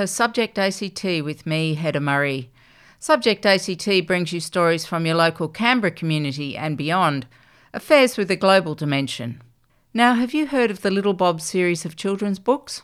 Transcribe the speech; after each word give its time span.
To 0.00 0.06
Subject 0.06 0.58
ACT 0.58 1.04
with 1.04 1.44
me, 1.44 1.74
Hedda 1.74 2.00
Murray. 2.00 2.50
Subject 2.98 3.44
ACT 3.44 4.06
brings 4.06 4.32
you 4.32 4.40
stories 4.40 4.86
from 4.86 5.04
your 5.04 5.16
local 5.16 5.46
Canberra 5.46 5.90
community 5.90 6.56
and 6.56 6.78
beyond, 6.78 7.26
affairs 7.74 8.16
with 8.16 8.30
a 8.30 8.34
global 8.36 8.74
dimension. 8.74 9.42
Now, 9.92 10.14
have 10.14 10.32
you 10.32 10.46
heard 10.46 10.70
of 10.70 10.80
the 10.80 10.90
Little 10.90 11.12
Bob 11.12 11.42
series 11.42 11.84
of 11.84 11.96
children's 11.96 12.38
books? 12.38 12.80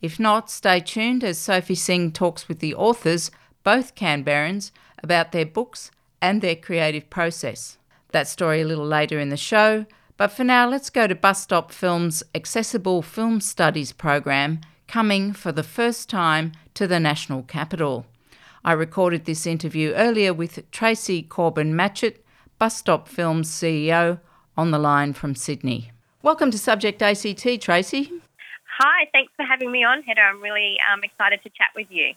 If 0.00 0.20
not, 0.20 0.48
stay 0.48 0.78
tuned 0.78 1.24
as 1.24 1.36
Sophie 1.36 1.74
Singh 1.74 2.12
talks 2.12 2.46
with 2.46 2.60
the 2.60 2.76
authors, 2.76 3.32
both 3.64 3.96
Canberrans, 3.96 4.70
about 5.02 5.32
their 5.32 5.46
books 5.46 5.90
and 6.22 6.42
their 6.42 6.54
creative 6.54 7.10
process. 7.10 7.76
That 8.12 8.28
story 8.28 8.60
a 8.60 8.66
little 8.66 8.86
later 8.86 9.18
in 9.18 9.30
the 9.30 9.36
show, 9.36 9.84
but 10.16 10.30
for 10.30 10.44
now, 10.44 10.68
let's 10.68 10.90
go 10.90 11.08
to 11.08 11.16
Bus 11.16 11.42
Stop 11.42 11.72
Film's 11.72 12.22
Accessible 12.36 13.02
Film 13.02 13.40
Studies 13.40 13.90
program 13.90 14.60
coming 14.86 15.32
for 15.32 15.52
the 15.52 15.62
first 15.62 16.08
time 16.08 16.52
to 16.74 16.86
the 16.86 17.00
National 17.00 17.42
Capital. 17.42 18.06
I 18.64 18.72
recorded 18.72 19.24
this 19.24 19.46
interview 19.46 19.92
earlier 19.94 20.32
with 20.32 20.70
Tracy 20.70 21.22
Corbin 21.22 21.74
Matchett, 21.74 22.16
Bus 22.58 22.76
Stop 22.76 23.08
Film's 23.08 23.50
CEO, 23.50 24.20
on 24.56 24.70
the 24.70 24.78
line 24.78 25.12
from 25.12 25.34
Sydney. 25.34 25.90
Welcome 26.22 26.50
to 26.50 26.58
Subject 26.58 27.02
ACT, 27.02 27.60
Tracy. 27.60 28.10
Hi, 28.78 29.08
thanks 29.12 29.32
for 29.36 29.44
having 29.44 29.72
me 29.72 29.84
on, 29.84 30.02
Hedda. 30.02 30.20
I'm 30.20 30.42
really 30.42 30.76
um, 30.92 31.00
excited 31.02 31.42
to 31.42 31.48
chat 31.50 31.70
with 31.74 31.86
you. 31.90 32.12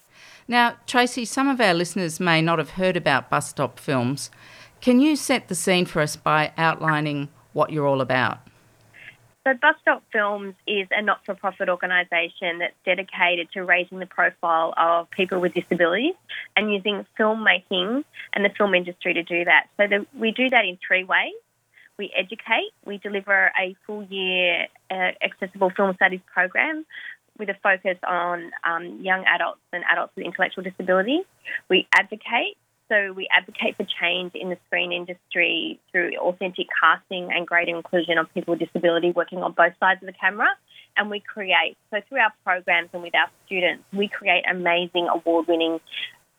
Now, 0.46 0.76
Tracy, 0.86 1.24
some 1.24 1.48
of 1.48 1.60
our 1.60 1.74
listeners 1.74 2.20
may 2.20 2.42
not 2.42 2.58
have 2.58 2.70
heard 2.70 2.96
about 2.96 3.30
Bus 3.30 3.48
Stop 3.48 3.78
Films. 3.78 4.30
Can 4.80 5.00
you 5.00 5.16
set 5.16 5.48
the 5.48 5.54
scene 5.54 5.86
for 5.86 6.00
us 6.00 6.16
by 6.16 6.52
outlining 6.56 7.28
what 7.52 7.70
you're 7.70 7.86
all 7.86 8.00
about? 8.00 8.40
So, 9.46 9.54
Bus 9.54 9.74
Stop 9.80 10.02
Films 10.12 10.54
is 10.66 10.86
a 10.90 11.00
not 11.00 11.24
for 11.24 11.34
profit 11.34 11.68
organisation 11.68 12.58
that's 12.58 12.74
dedicated 12.84 13.50
to 13.52 13.64
raising 13.64 13.98
the 13.98 14.06
profile 14.06 14.74
of 14.76 15.10
people 15.10 15.40
with 15.40 15.54
disabilities 15.54 16.14
and 16.56 16.72
using 16.72 17.06
filmmaking 17.18 18.04
and 18.34 18.44
the 18.44 18.50
film 18.50 18.74
industry 18.74 19.14
to 19.14 19.22
do 19.22 19.44
that. 19.44 19.68
So, 19.78 19.86
the, 19.86 20.06
we 20.18 20.32
do 20.32 20.50
that 20.50 20.64
in 20.64 20.78
three 20.86 21.04
ways 21.04 21.32
we 22.00 22.10
educate. 22.16 22.72
We 22.86 22.96
deliver 22.96 23.52
a 23.60 23.76
full 23.86 24.04
year 24.04 24.66
uh, 24.90 25.12
accessible 25.22 25.70
film 25.70 25.94
studies 25.96 26.20
program 26.32 26.86
with 27.38 27.50
a 27.50 27.56
focus 27.62 27.98
on 28.08 28.50
um, 28.64 29.00
young 29.02 29.24
adults 29.26 29.60
and 29.72 29.84
adults 29.90 30.12
with 30.16 30.24
intellectual 30.24 30.64
disabilities. 30.64 31.24
We 31.68 31.86
advocate. 31.94 32.56
So 32.90 33.12
we 33.12 33.28
advocate 33.34 33.76
for 33.76 33.86
change 34.00 34.32
in 34.34 34.50
the 34.50 34.58
screen 34.66 34.92
industry 34.92 35.78
through 35.92 36.16
authentic 36.18 36.66
casting 36.82 37.30
and 37.32 37.46
greater 37.46 37.74
inclusion 37.74 38.18
of 38.18 38.26
people 38.34 38.56
with 38.56 38.60
disability 38.60 39.12
working 39.12 39.38
on 39.44 39.52
both 39.52 39.74
sides 39.78 40.02
of 40.02 40.06
the 40.06 40.12
camera. 40.12 40.48
And 40.96 41.08
we 41.08 41.20
create, 41.20 41.76
so 41.92 42.00
through 42.08 42.18
our 42.18 42.32
programs 42.42 42.88
and 42.92 43.00
with 43.02 43.14
our 43.14 43.30
students, 43.46 43.84
we 43.92 44.08
create 44.08 44.42
amazing 44.50 45.06
award 45.08 45.46
winning 45.46 45.78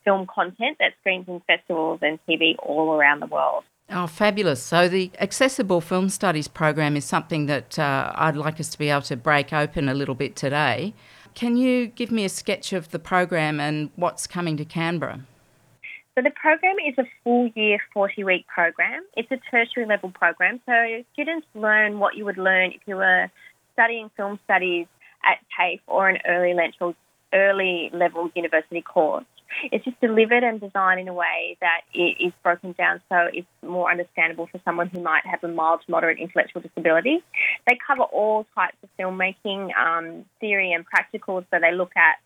film 0.04 0.26
content 0.26 0.76
that 0.78 0.92
screens 1.00 1.26
in 1.26 1.40
festivals 1.46 2.00
and 2.02 2.18
TV 2.28 2.56
all 2.58 2.92
around 2.92 3.20
the 3.20 3.26
world. 3.26 3.64
Oh, 3.88 4.06
fabulous. 4.06 4.62
So, 4.62 4.88
the 4.88 5.10
Accessible 5.20 5.80
Film 5.80 6.08
Studies 6.08 6.48
program 6.48 6.96
is 6.96 7.04
something 7.04 7.46
that 7.46 7.78
uh, 7.78 8.12
I'd 8.14 8.36
like 8.36 8.60
us 8.60 8.68
to 8.70 8.78
be 8.78 8.90
able 8.90 9.02
to 9.02 9.16
break 9.16 9.52
open 9.52 9.88
a 9.88 9.94
little 9.94 10.14
bit 10.14 10.36
today. 10.36 10.94
Can 11.34 11.56
you 11.56 11.86
give 11.86 12.10
me 12.10 12.24
a 12.24 12.28
sketch 12.28 12.72
of 12.72 12.90
the 12.90 12.98
program 12.98 13.58
and 13.58 13.90
what's 13.96 14.26
coming 14.26 14.56
to 14.58 14.64
Canberra? 14.64 15.26
So, 16.14 16.22
the 16.22 16.30
program 16.30 16.76
is 16.86 16.94
a 16.98 17.04
full 17.24 17.48
year 17.54 17.78
40 17.94 18.24
week 18.24 18.46
program. 18.46 19.02
It's 19.16 19.30
a 19.30 19.38
tertiary 19.50 19.86
level 19.86 20.10
program. 20.10 20.60
So, 20.66 21.04
students 21.14 21.46
learn 21.54 21.98
what 21.98 22.16
you 22.16 22.26
would 22.26 22.36
learn 22.36 22.72
if 22.72 22.80
you 22.86 22.96
were 22.96 23.30
studying 23.72 24.10
film 24.16 24.38
studies 24.44 24.86
at 25.24 25.38
TAFE 25.56 25.80
or 25.86 26.08
an 26.08 26.18
early 26.26 26.52
level, 26.52 26.94
early 27.32 27.90
level 27.94 28.30
university 28.34 28.82
course. 28.82 29.24
It's 29.70 29.84
just 29.84 30.00
delivered 30.00 30.42
and 30.42 30.60
designed 30.60 31.00
in 31.00 31.08
a 31.08 31.14
way 31.14 31.56
that 31.60 31.82
it 31.92 32.16
is 32.20 32.32
broken 32.42 32.72
down 32.72 33.02
so 33.10 33.28
it's 33.32 33.46
more 33.62 33.90
understandable 33.90 34.46
for 34.46 34.58
someone 34.64 34.88
who 34.88 35.00
might 35.00 35.26
have 35.26 35.44
a 35.44 35.48
mild 35.48 35.80
to 35.84 35.90
moderate 35.90 36.18
intellectual 36.18 36.62
disability. 36.62 37.22
They 37.66 37.78
cover 37.86 38.02
all 38.02 38.46
types 38.54 38.76
of 38.82 38.88
filmmaking, 38.98 39.74
um, 39.76 40.24
theory 40.40 40.72
and 40.72 40.84
practical, 40.86 41.44
so 41.50 41.58
they 41.60 41.72
look 41.72 41.92
at 41.96 42.16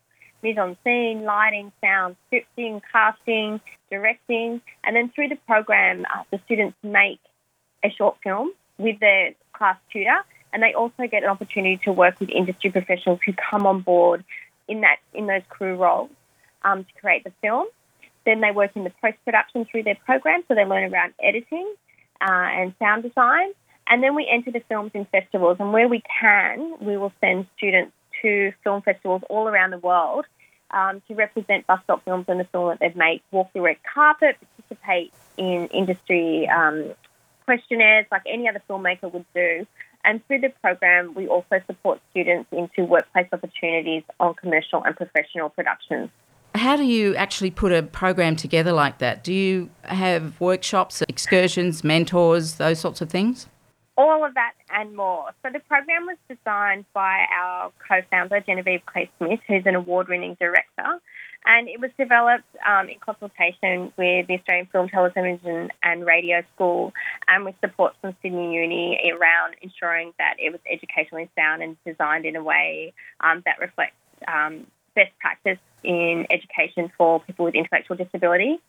mise 0.41 0.57
en 0.57 0.77
scene, 0.83 1.23
lighting, 1.25 1.71
sound, 1.81 2.15
scripting, 2.31 2.81
casting, 2.91 3.59
directing, 3.89 4.61
and 4.83 4.95
then 4.95 5.09
through 5.09 5.29
the 5.29 5.37
program, 5.47 6.05
uh, 6.13 6.23
the 6.31 6.39
students 6.45 6.77
make 6.83 7.19
a 7.83 7.89
short 7.89 8.17
film 8.23 8.51
with 8.77 8.99
their 8.99 9.33
class 9.53 9.77
tutor, 9.91 10.17
and 10.53 10.61
they 10.61 10.73
also 10.73 11.07
get 11.09 11.23
an 11.23 11.29
opportunity 11.29 11.77
to 11.83 11.91
work 11.91 12.19
with 12.19 12.29
industry 12.29 12.71
professionals 12.71 13.19
who 13.25 13.33
come 13.33 13.65
on 13.65 13.81
board 13.81 14.23
in 14.67 14.81
that 14.81 14.97
in 15.13 15.27
those 15.27 15.43
crew 15.49 15.75
roles 15.75 16.09
um, 16.63 16.83
to 16.83 17.01
create 17.01 17.23
the 17.23 17.31
film. 17.41 17.67
Then 18.25 18.41
they 18.41 18.51
work 18.51 18.71
in 18.75 18.83
the 18.83 18.91
post 19.01 19.17
production 19.23 19.65
through 19.65 19.83
their 19.83 19.97
program, 20.05 20.43
so 20.47 20.55
they 20.55 20.65
learn 20.65 20.93
around 20.93 21.13
editing 21.23 21.73
uh, 22.21 22.25
and 22.31 22.73
sound 22.79 23.03
design. 23.03 23.51
And 23.89 24.03
then 24.03 24.15
we 24.15 24.27
enter 24.29 24.51
the 24.51 24.61
films 24.67 24.91
in 24.93 25.05
festivals, 25.05 25.57
and 25.59 25.71
where 25.71 25.87
we 25.87 26.01
can, 26.19 26.75
we 26.81 26.97
will 26.97 27.13
send 27.21 27.47
students 27.57 27.93
to 28.21 28.51
film 28.63 28.81
festivals 28.81 29.21
all 29.29 29.47
around 29.47 29.71
the 29.71 29.77
world 29.77 30.25
um, 30.71 31.01
to 31.07 31.15
represent 31.15 31.65
bus 31.67 31.79
stop 31.83 32.03
films 32.03 32.25
and 32.27 32.39
the 32.39 32.45
film 32.45 32.69
that 32.69 32.79
they've 32.79 32.95
made, 32.95 33.21
walk 33.31 33.51
the 33.53 33.61
red 33.61 33.77
carpet, 33.93 34.37
participate 34.57 35.13
in 35.37 35.67
industry 35.67 36.47
um, 36.49 36.93
questionnaires 37.45 38.05
like 38.11 38.23
any 38.27 38.47
other 38.49 38.61
filmmaker 38.69 39.11
would 39.11 39.25
do. 39.33 39.65
And 40.03 40.25
through 40.27 40.41
the 40.41 40.49
program, 40.61 41.13
we 41.15 41.27
also 41.27 41.61
support 41.65 41.99
students 42.11 42.49
into 42.51 42.85
workplace 42.85 43.27
opportunities 43.31 44.03
on 44.19 44.35
commercial 44.35 44.83
and 44.83 44.95
professional 44.95 45.49
productions. 45.49 46.09
How 46.55 46.75
do 46.75 46.83
you 46.83 47.15
actually 47.15 47.51
put 47.51 47.71
a 47.71 47.83
program 47.83 48.35
together 48.35 48.71
like 48.71 48.97
that? 48.99 49.23
Do 49.23 49.33
you 49.33 49.69
have 49.83 50.39
workshops, 50.39 51.01
excursions, 51.07 51.83
mentors, 51.83 52.55
those 52.55 52.79
sorts 52.79 53.01
of 53.01 53.09
things? 53.09 53.47
All 53.97 54.23
of 54.23 54.35
that 54.35 54.53
and 54.69 54.95
more. 54.95 55.31
So 55.41 55.49
the 55.51 55.59
program 55.59 56.05
was 56.05 56.17
designed 56.29 56.85
by 56.93 57.25
our 57.33 57.71
co-founder 57.87 58.41
Genevieve 58.41 58.85
Clay 58.85 59.09
Smith, 59.17 59.39
who's 59.47 59.65
an 59.65 59.73
award-winning 59.73 60.37
director, 60.39 61.01
and 61.45 61.67
it 61.67 61.79
was 61.79 61.89
developed 61.97 62.45
um, 62.67 62.89
in 62.89 62.99
consultation 62.99 63.91
with 63.97 64.27
the 64.27 64.35
Australian 64.35 64.67
Film, 64.67 64.89
Television 64.89 65.71
and 65.81 66.05
Radio 66.05 66.43
School, 66.53 66.93
and 67.27 67.45
with 67.45 67.55
support 67.59 67.95
from 67.99 68.15
Sydney 68.21 68.53
Uni 68.53 68.99
around 69.11 69.55
ensuring 69.61 70.13
that 70.19 70.35
it 70.37 70.51
was 70.51 70.61
educationally 70.71 71.29
sound 71.35 71.63
and 71.63 71.75
designed 71.83 72.25
in 72.25 72.35
a 72.35 72.43
way 72.43 72.93
um, 73.21 73.41
that 73.45 73.59
reflects 73.59 73.95
um, 74.27 74.67
best 74.93 75.11
practice 75.19 75.59
in 75.83 76.27
education 76.29 76.91
for 76.97 77.19
people 77.21 77.45
with 77.45 77.55
intellectual 77.55 77.95
disability. 77.97 78.59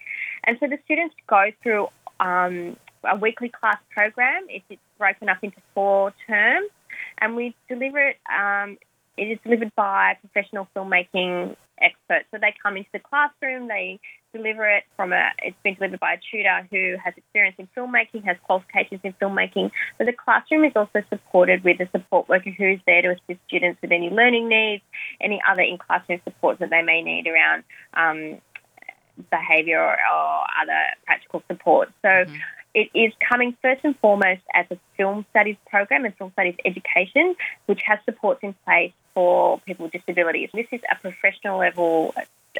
And 0.45 0.57
so 0.61 0.69
the 0.69 0.79
students 0.85 1.15
go 1.27 1.51
through 1.63 1.89
um, 2.21 2.77
a 3.05 3.17
weekly 3.17 3.49
class 3.49 3.79
program. 3.91 4.47
It's 4.49 4.81
broken 4.99 5.29
up 5.29 5.39
into 5.43 5.59
four 5.75 6.13
terms, 6.27 6.71
and 7.19 7.37
we 7.37 7.55
deliver 7.69 7.99
it. 7.99 8.17
Um, 8.29 8.79
it 9.17 9.25
is 9.25 9.39
delivered 9.43 9.75
by 9.75 10.17
professional 10.21 10.69
filmmaking 10.77 11.57
experts. 11.81 12.27
So 12.31 12.39
they 12.41 12.55
come 12.63 12.77
into 12.77 12.89
the 12.93 12.99
classroom, 12.99 13.69
they 13.69 14.01
deliver 14.33 14.69
it 14.69 14.85
from 14.97 15.13
a, 15.13 15.31
it's 15.43 15.57
been 15.63 15.75
delivered 15.75 16.01
by 16.01 16.15
a 16.15 16.19
tutor 16.31 16.67
who 16.71 16.97
has 17.03 17.15
experience 17.17 17.57
in 17.59 17.69
filmmaking, 17.77 18.25
has 18.25 18.37
qualifications 18.45 19.01
in 19.05 19.13
filmmaking. 19.15 19.71
But 19.97 20.07
the 20.07 20.13
classroom 20.13 20.65
is 20.65 20.73
also 20.77 21.03
supported 21.09 21.65
with 21.65 21.81
a 21.81 21.89
support 21.91 22.29
worker 22.29 22.51
who's 22.51 22.81
there 22.87 23.03
to 23.03 23.11
assist 23.11 23.41
students 23.47 23.81
with 23.83 23.93
any 23.93 24.11
learning 24.11 24.49
needs, 24.49 24.83
any 25.21 25.41
other 25.49 25.63
in 25.63 25.79
classroom 25.79 26.21
supports 26.25 26.61
that 26.61 26.71
they 26.71 26.83
may 26.83 27.03
need 27.03 27.27
around 27.27 27.65
um, 27.95 28.41
behaviour 29.31 29.81
or, 29.81 29.93
or, 29.93 30.45
other 30.63 30.83
practical 31.05 31.43
support. 31.51 31.91
So 32.03 32.09
mm-hmm. 32.09 32.35
It 32.75 32.91
is 32.95 33.13
coming 33.29 33.57
first 33.63 33.85
and 33.85 33.99
foremost 33.99 34.43
as 34.55 34.67
a 34.71 34.79
film 34.97 35.25
studies 35.31 35.57
program 35.69 36.05
and 36.05 36.15
film 36.17 36.33
studies 36.33 36.57
education, 36.65 37.35
which 37.67 37.81
has 37.83 37.99
supports 38.05 38.41
in 38.43 38.55
place 38.65 38.93
for 39.15 39.59
people 39.61 39.85
with 39.87 39.93
disabilities. 39.93 40.51
This 40.53 40.67
is 40.71 40.81
a 40.91 40.97
professional 40.97 41.59
level 41.59 42.15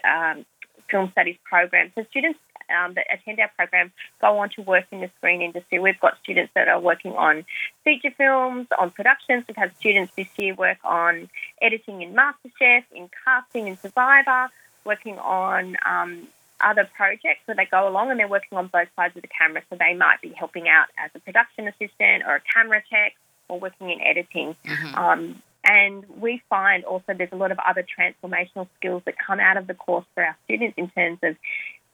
um, 0.05 0.45
film 0.91 1.11
studies 1.13 1.37
program. 1.45 1.93
So 1.95 2.05
students 2.11 2.39
um, 2.71 2.95
that 2.95 3.07
attend 3.13 3.41
our 3.41 3.51
program 3.57 3.93
go 4.21 4.39
on 4.39 4.51
to 4.51 4.63
work 4.63 4.85
in 4.91 5.01
the 5.01 5.11
screen 5.19 5.43
industry. 5.43 5.79
We've 5.79 6.01
got 6.01 6.19
students 6.23 6.53
that 6.55 6.69
are 6.69 6.81
working 6.81 7.13
on 7.13 7.45
feature 7.85 8.11
films, 8.17 8.67
on 8.79 8.91
productions. 8.91 9.45
We've 9.49 9.57
had 9.57 9.77
students 9.79 10.13
this 10.17 10.29
year 10.37 10.55
work 10.55 10.79
on 10.85 11.29
editing 11.63 12.03
in 12.03 12.15
MasterChef, 12.15 12.85
in 12.93 13.09
casting 13.25 13.69
in 13.69 13.77
Survivor, 13.79 14.49
working 14.85 15.19
on 15.19 15.77
um, 15.87 16.29
other 16.61 16.89
projects 16.97 17.41
where 17.47 17.57
they 17.57 17.67
go 17.67 17.89
along 17.89 18.11
and 18.11 18.19
they're 18.19 18.29
working 18.29 18.59
on 18.59 18.69
both 18.69 18.89
sides 18.97 19.17
of 19.17 19.23
the 19.23 19.29
camera. 19.29 19.63
So 19.71 19.77
they 19.79 19.95
might 19.95 20.21
be 20.21 20.31
helping 20.31 20.69
out 20.69 20.87
as 21.03 21.11
a 21.15 21.21
production 21.21 21.69
assistant 21.69 22.25
or 22.27 22.37
a 22.37 22.43
camera 22.55 22.83
tech 22.91 23.15
or 23.49 23.61
working 23.61 23.91
in 23.91 24.01
editing. 24.01 24.57
Mm-hmm. 24.67 24.95
Um, 24.95 25.43
and 25.65 26.05
we 26.21 26.43
find 26.49 26.85
also 26.85 27.15
there's 27.15 27.33
a 27.33 27.37
lot 27.37 27.53
of 27.53 27.59
other 27.67 27.85
transformational 27.85 28.69
skills 28.79 29.03
that 29.07 29.15
come 29.25 29.41
out 29.41 29.57
of 29.57 29.67
the 29.67 29.75
course 29.75 30.07
for 30.15 30.25
our 30.25 30.37
students 30.45 30.75
in 30.77 30.89
terms 30.91 31.19
of 31.23 31.37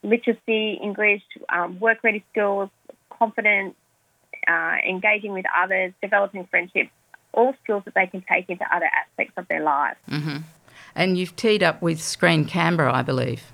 literacy, 0.03 0.75
English, 0.83 1.23
um, 1.49 1.81
work 1.81 1.99
ready 2.05 2.25
skills, 2.31 2.71
confidence, 3.11 3.75
uh, 4.47 4.77
engaging 4.87 5.33
with 5.33 5.47
others, 5.59 5.93
developing 6.03 6.47
friendships, 6.47 6.91
all 7.33 7.55
skills 7.63 7.83
that 7.85 7.95
they 7.95 8.07
can 8.07 8.23
take 8.31 8.49
into 8.49 8.65
other 8.73 8.87
aspects 8.87 9.35
of 9.37 9.49
their 9.49 9.63
lives. 9.63 9.99
Mm-hmm. 10.11 10.39
And 10.95 11.19
you've 11.19 11.35
teed 11.35 11.63
up 11.63 11.83
with 11.83 12.01
Screen 12.01 12.45
Canberra, 12.45 12.93
I 12.93 13.03
believe. 13.03 13.51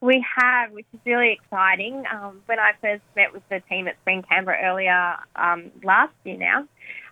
We 0.00 0.24
have, 0.36 0.72
which 0.72 0.86
is 0.92 1.00
really 1.04 1.32
exciting. 1.32 2.04
Um, 2.12 2.40
when 2.46 2.58
I 2.58 2.72
first 2.80 3.02
met 3.16 3.32
with 3.32 3.42
the 3.48 3.60
team 3.68 3.88
at 3.88 3.96
Screen 4.02 4.22
Canberra 4.22 4.58
earlier 4.62 5.16
um, 5.36 5.70
last 5.82 6.12
year 6.24 6.36
now, 6.36 6.66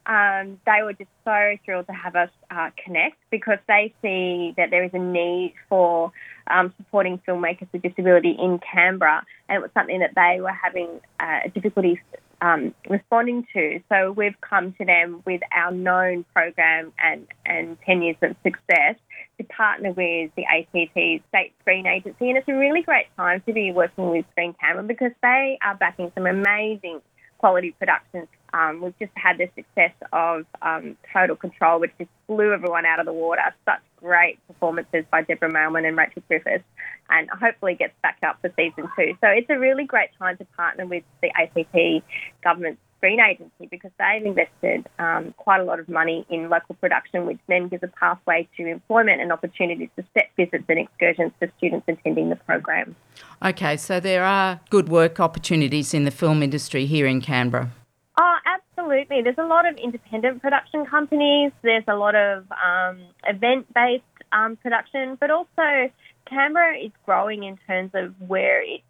um, 0.07 0.59
they 0.67 0.83
were 0.83 0.95
just 0.95 1.11
so 1.25 1.57
thrilled 1.65 1.87
to 1.87 1.93
have 1.93 2.17
us 2.17 2.31
uh, 2.51 2.71
connect 2.83 3.17
because 3.31 3.59
they 3.69 3.95
see 4.03 4.55
that 4.57 4.71
there 4.71 4.85
is 4.85 4.91
a 4.95 4.99
need 4.99 5.55
for 5.69 6.13
um, 6.47 6.73
supporting 6.79 7.21
filmmakers 7.29 7.69
with 7.73 7.83
disability 7.83 8.37
in 8.39 8.59
Canberra, 8.59 9.25
and 9.49 9.57
it 9.57 9.63
was 9.63 9.71
something 9.75 10.01
that 10.01 10.13
they 10.17 10.41
were 10.41 10.53
having 10.53 11.01
uh, 11.21 11.49
difficulties 11.55 11.99
um, 12.43 12.75
responding 12.89 13.47
to. 13.53 13.81
So 13.89 14.13
we've 14.13 14.41
come 14.41 14.73
to 14.79 14.85
them 14.85 15.23
with 15.27 15.43
our 15.55 15.71
known 15.71 16.25
program 16.35 16.93
and, 16.99 17.27
and 17.45 17.77
10 17.87 18.03
years 18.03 18.17
of 18.23 18.35
success 18.43 18.97
to 19.41 19.45
partner 19.55 19.91
with 19.93 20.31
the 20.37 20.45
ACT 20.45 21.25
State 21.29 21.53
Screen 21.61 21.87
Agency. 21.87 22.29
And 22.29 22.37
it's 22.37 22.49
a 22.49 22.55
really 22.55 22.83
great 22.83 23.07
time 23.17 23.43
to 23.47 23.53
be 23.53 23.73
working 23.73 24.11
with 24.11 24.27
Screen 24.33 24.55
Canberra 24.61 24.87
because 24.87 25.13
they 25.23 25.59
are 25.63 25.75
backing 25.75 26.13
some 26.15 26.27
amazing 26.27 27.01
quality 27.39 27.75
productions. 27.79 28.29
Um, 28.53 28.83
we've 28.83 28.99
just 28.99 29.13
had 29.15 29.39
the 29.39 29.49
success 29.57 29.93
of 30.13 30.45
um, 30.61 30.97
Total 31.13 31.37
Control, 31.37 31.81
which 31.81 31.93
just 31.99 32.11
blew 32.27 32.53
everyone 32.53 32.85
out 32.85 33.01
of 33.01 33.07
the 33.07 33.13
water. 33.13 33.43
Such 33.65 33.81
great 33.97 34.39
performances 34.47 35.05
by 35.11 35.23
Deborah 35.23 35.51
Mailman 35.51 35.87
and 35.87 35.97
Rachel 35.97 36.23
Griffiths, 36.29 36.65
and 37.09 37.31
hopefully 37.31 37.77
gets 37.77 37.95
back 38.03 38.19
up 38.23 38.39
for 38.43 38.53
season 38.57 38.91
two. 38.97 39.17
So 39.23 39.29
it's 39.29 39.49
a 39.49 39.59
really 39.59 39.85
great 39.85 40.11
time 40.19 40.37
to 40.37 40.45
partner 40.57 40.85
with 40.85 41.05
the 41.23 41.31
ACT 41.35 42.05
government 42.45 42.79
Screen 43.01 43.19
Agency 43.19 43.67
because 43.71 43.91
they've 43.99 44.25
invested 44.25 44.87
um, 44.99 45.35
quite 45.39 45.61
a 45.61 45.65
lot 45.65 45.81
of 45.81 45.89
money 45.89 46.27
in 46.29 46.51
local 46.51 46.75
production, 46.75 47.25
which 47.25 47.39
then 47.49 47.69
gives 47.69 47.83
a 47.83 47.89
pathway 47.89 48.47
to 48.59 48.67
employment 48.67 49.23
and 49.23 49.33
opportunities 49.33 49.89
for 49.97 50.05
set 50.13 50.29
visits 50.37 50.65
and 50.69 50.79
excursions 50.79 51.33
for 51.39 51.51
students 51.57 51.87
attending 51.89 52.29
the 52.29 52.37
program. 52.37 52.95
Okay, 53.43 53.79
so 53.79 54.01
there 54.01 54.23
are 54.23 54.61
good 54.69 54.91
work 54.91 55.19
opportunities 55.19 55.95
in 55.95 56.05
the 56.05 56.11
film 56.11 56.43
industry 56.43 56.85
here 56.85 57.07
in 57.07 57.23
Canberra. 57.23 57.71
Oh, 58.19 58.37
absolutely. 58.45 59.23
There's 59.23 59.39
a 59.39 59.47
lot 59.47 59.67
of 59.67 59.77
independent 59.79 60.43
production 60.43 60.85
companies. 60.85 61.53
There's 61.63 61.85
a 61.89 61.97
lot 61.97 62.15
of 62.15 62.45
um, 62.53 62.99
event-based 63.27 64.05
um, 64.33 64.57
production, 64.57 65.17
but 65.19 65.31
also 65.31 65.91
Canberra 66.27 66.77
is 66.77 66.93
growing 67.07 67.45
in 67.45 67.59
terms 67.67 67.93
of 67.95 68.15
where 68.29 68.63
it 68.63 68.83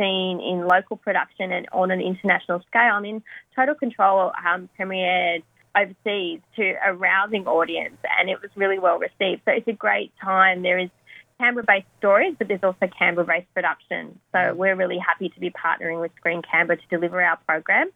seen 0.00 0.40
in 0.40 0.66
local 0.66 0.96
production 0.96 1.52
and 1.52 1.66
on 1.72 1.90
an 1.90 2.00
international 2.00 2.60
scale. 2.68 2.94
I 2.94 3.00
mean, 3.00 3.22
Total 3.54 3.74
Control 3.74 4.32
um, 4.46 4.68
premiered 4.78 5.42
overseas 5.76 6.40
to 6.56 6.74
a 6.84 6.94
rousing 6.94 7.46
audience 7.46 7.96
and 8.18 8.28
it 8.28 8.40
was 8.40 8.50
really 8.56 8.78
well 8.78 8.98
received. 8.98 9.42
So 9.44 9.52
it's 9.52 9.68
a 9.68 9.72
great 9.72 10.12
time. 10.22 10.62
There 10.62 10.78
is 10.78 10.90
Canberra 11.38 11.64
based 11.66 11.86
stories, 11.98 12.34
but 12.38 12.48
there's 12.48 12.62
also 12.62 12.88
Canberra 12.98 13.26
based 13.26 13.52
production. 13.54 14.18
So 14.32 14.54
we're 14.54 14.74
really 14.74 14.98
happy 14.98 15.28
to 15.28 15.40
be 15.40 15.50
partnering 15.50 16.00
with 16.00 16.12
Screen 16.16 16.42
Canberra 16.42 16.78
to 16.78 16.86
deliver 16.90 17.22
our 17.22 17.38
program. 17.46 17.90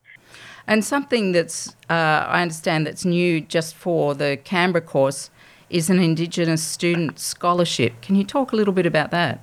And 0.66 0.84
something 0.84 1.32
that's, 1.32 1.76
uh, 1.90 1.92
I 2.28 2.42
understand, 2.42 2.86
that's 2.86 3.04
new 3.04 3.40
just 3.40 3.74
for 3.74 4.14
the 4.14 4.38
Canberra 4.44 4.82
course 4.82 5.30
is 5.68 5.90
an 5.90 5.98
Indigenous 5.98 6.62
student 6.62 7.18
scholarship. 7.18 8.00
Can 8.00 8.14
you 8.14 8.24
talk 8.24 8.52
a 8.52 8.56
little 8.56 8.72
bit 8.72 8.86
about 8.86 9.10
that? 9.10 9.40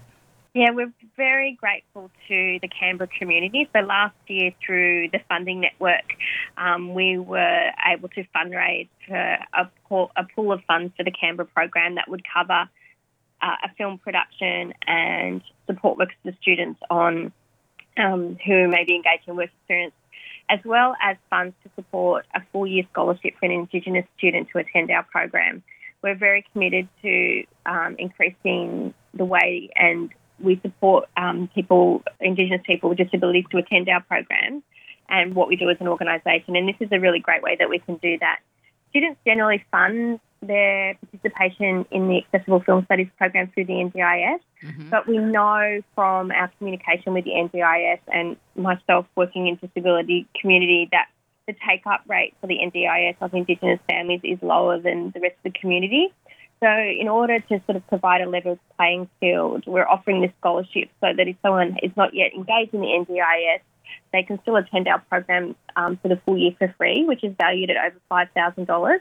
Yeah, 0.54 0.72
we're 0.72 0.92
very 1.18 1.58
grateful 1.60 2.10
to 2.28 2.60
the 2.62 2.68
Canberra 2.68 3.10
community. 3.20 3.70
So 3.74 3.80
last 3.80 4.16
year, 4.28 4.52
through 4.66 5.10
the 5.10 5.20
funding 5.28 5.62
network, 5.62 6.06
um, 6.58 6.94
we 6.94 7.18
were 7.18 7.72
able 7.86 8.10
to 8.10 8.24
fundraise 8.36 8.90
for 9.08 9.38
a 9.54 9.70
pool, 9.88 10.12
a 10.16 10.24
pool 10.24 10.52
of 10.52 10.62
funds 10.66 10.94
for 10.98 11.04
the 11.04 11.12
Canberra 11.12 11.48
program 11.48 11.96
that 11.96 12.10
would 12.10 12.24
cover 12.32 12.70
uh, 13.42 13.56
a 13.64 13.70
film 13.78 13.98
production 13.98 14.74
and 14.88 15.42
support 15.68 15.98
work 15.98 16.10
for 16.24 16.32
students 16.42 16.80
on 16.90 17.32
um, 17.98 18.38
who 18.46 18.68
may 18.68 18.86
be 18.86 18.96
engaged 18.96 19.28
in 19.28 19.36
work 19.36 19.50
experience, 19.60 19.94
as 20.50 20.60
well 20.64 20.96
as 21.02 21.18
funds 21.30 21.56
to 21.64 21.70
support 21.76 22.26
a 22.36 22.42
full 22.52 22.68
year 22.68 22.84
scholarship 22.92 23.34
for 23.40 23.46
an 23.46 23.52
Indigenous 23.52 24.06
student 24.18 24.50
to 24.52 24.60
attend 24.60 24.92
our 24.92 25.04
program. 25.04 25.64
We're 26.02 26.16
very 26.16 26.46
committed 26.52 26.88
to 27.04 27.44
um, 27.66 27.96
increasing 28.00 28.94
the 29.14 29.26
way 29.26 29.70
and 29.76 30.10
we 30.44 30.60
support 30.62 31.10
um, 31.18 31.50
people, 31.54 32.04
Indigenous 32.20 32.62
people 32.66 32.90
with 32.90 32.98
disabilities 32.98 33.46
to 33.52 33.58
attend 33.58 33.90
our 33.90 34.02
programs 34.02 34.64
and 35.10 35.36
what 35.36 35.48
we 35.48 35.56
do 35.56 35.70
as 35.70 35.78
an 35.80 35.88
organisation. 35.88 36.56
And 36.56 36.68
this 36.68 36.76
is 36.80 36.90
a 36.92 37.00
really 37.00 37.20
great 37.20 37.42
way 37.42 37.56
that 37.60 37.70
we 37.70 37.80
can 37.80 37.96
do 37.96 38.18
that. 38.20 38.40
Students 38.90 39.20
generally 39.26 39.64
fund 39.72 40.20
their 40.42 40.96
participation 40.96 41.86
in 41.92 42.08
the 42.08 42.18
Accessible 42.18 42.62
Film 42.62 42.84
Studies 42.86 43.08
program 43.18 43.52
through 43.54 43.66
the 43.66 43.74
NDIS, 43.74 44.40
mm-hmm. 44.64 44.90
but 44.90 45.08
we 45.08 45.18
know 45.18 45.82
from 45.94 46.32
our 46.32 46.52
communication 46.58 47.14
with 47.14 47.26
the 47.26 47.32
NDIS 47.32 48.00
and 48.08 48.38
myself 48.56 49.06
working 49.16 49.48
in 49.48 49.56
disability 49.56 50.28
community 50.40 50.90
that 50.92 51.08
the 51.48 51.56
take 51.68 51.86
up 51.86 52.02
rate 52.08 52.34
for 52.42 52.48
the 52.48 52.58
NDIS 52.58 53.16
of 53.22 53.34
Indigenous 53.34 53.80
families 53.90 54.22
is 54.24 54.40
lower 54.42 54.80
than 54.80 55.12
the 55.12 55.20
rest 55.20 55.36
of 55.46 55.54
the 55.54 55.60
community. 55.60 56.14
So, 56.64 56.70
in 56.70 57.08
order 57.08 57.40
to 57.40 57.62
sort 57.66 57.76
of 57.76 57.88
provide 57.88 58.22
a 58.22 58.30
level 58.30 58.60
playing 58.78 59.10
field, 59.20 59.64
we're 59.66 59.88
offering 59.88 60.22
this 60.22 60.32
scholarship 60.40 60.90
so 61.02 61.08
that 61.16 61.28
if 61.28 61.36
someone 61.42 61.78
is 61.82 61.92
not 61.98 62.14
yet 62.14 62.34
engaged 62.36 62.74
in 62.74 62.82
the 62.82 62.88
NDIS, 62.88 63.62
they 64.14 64.22
can 64.24 64.40
still 64.44 64.58
attend 64.58 64.88
our 64.88 65.00
program 65.00 65.56
um, 65.76 65.98
for 65.98 66.08
the 66.08 66.18
full 66.18 66.38
year 66.38 66.52
for 66.60 66.74
free, 66.78 67.04
which 67.06 67.24
is 67.24 67.34
valued 67.36 67.72
at 67.72 67.78
over 67.78 67.98
$5,000. 68.12 69.00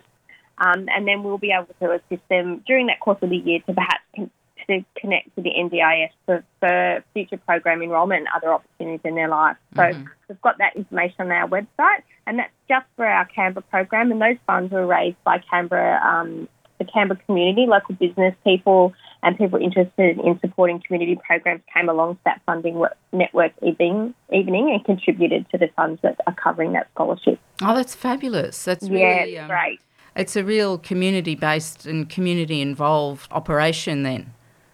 Um, 0.59 0.89
and 0.89 1.07
then 1.07 1.23
we'll 1.23 1.39
be 1.39 1.53
able 1.53 1.69
to 1.81 2.01
assist 2.01 2.27
them 2.29 2.63
during 2.67 2.87
that 2.87 3.01
course 3.01 3.19
of 3.21 3.29
the 3.31 3.37
year 3.37 3.61
to 3.67 3.75
perhaps 3.75 4.05
con- 4.17 4.31
to 4.69 4.85
connect 4.99 5.35
to 5.35 5.43
the 5.43 5.51
NDIS 5.51 6.11
for, 6.27 6.45
for 6.61 7.05
future 7.13 7.39
program 7.39 7.83
enrollment 7.83 8.21
and 8.21 8.29
other 8.35 8.53
opportunities 8.53 9.01
in 9.05 9.15
their 9.15 9.29
life. 9.29 9.57
So 9.75 9.83
mm-hmm. 9.83 10.05
we've 10.29 10.41
got 10.43 10.59
that 10.59 10.77
information 10.77 11.17
on 11.21 11.33
our 11.33 11.49
website, 11.49 12.03
and 12.27 12.39
that's 12.39 12.53
just 12.69 12.87
for 12.97 13.07
our 13.07 13.25
Canberra 13.27 13.65
program. 13.71 14.13
And 14.13 14.21
those 14.21 14.37
funds 14.47 14.73
were 14.73 14.87
raised 14.87 15.23
by 15.25 15.43
Canberra 15.51 16.01
um, 16.03 16.49
the 16.81 16.85
Canberra 16.87 17.21
community, 17.27 17.67
local 17.67 17.95
business 17.95 18.35
people, 18.43 18.93
and 19.23 19.39
people 19.39 19.61
interested 19.61 20.19
in 20.19 20.41
supporting 20.41 20.81
community 20.81 21.21
programs 21.25 21.61
came 21.73 21.89
along 21.89 22.17
to 22.17 22.21
that 22.25 22.41
funding 22.47 22.83
network 23.13 23.53
evening, 23.63 24.15
evening 24.33 24.71
and 24.73 24.85
contributed 24.85 25.49
to 25.51 25.59
the 25.59 25.69
funds 25.77 26.01
that 26.03 26.19
are 26.27 26.35
covering 26.35 26.73
that 26.73 26.89
scholarship. 26.95 27.39
Oh, 27.63 27.77
that's 27.77 27.95
fabulous. 27.95 28.65
That's 28.65 28.89
really 28.89 29.35
yeah, 29.35 29.43
um, 29.43 29.49
great. 29.49 29.81
It's 30.17 30.35
a 30.35 30.43
real 30.43 30.79
community 30.79 31.35
based 31.35 31.87
and 31.87 32.09
community 32.09 32.61
involved 32.61 33.31
operation 33.31 34.03
then. 34.03 34.33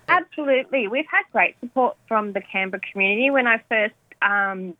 Absolutely. 0.08 0.86
We've 0.86 1.04
had 1.10 1.24
great 1.32 1.56
support 1.60 1.96
from 2.06 2.32
the 2.32 2.40
Canberra 2.40 2.80
community. 2.92 3.30
When 3.30 3.46
I 3.46 3.60
first 3.68 3.94
um, 4.22 4.74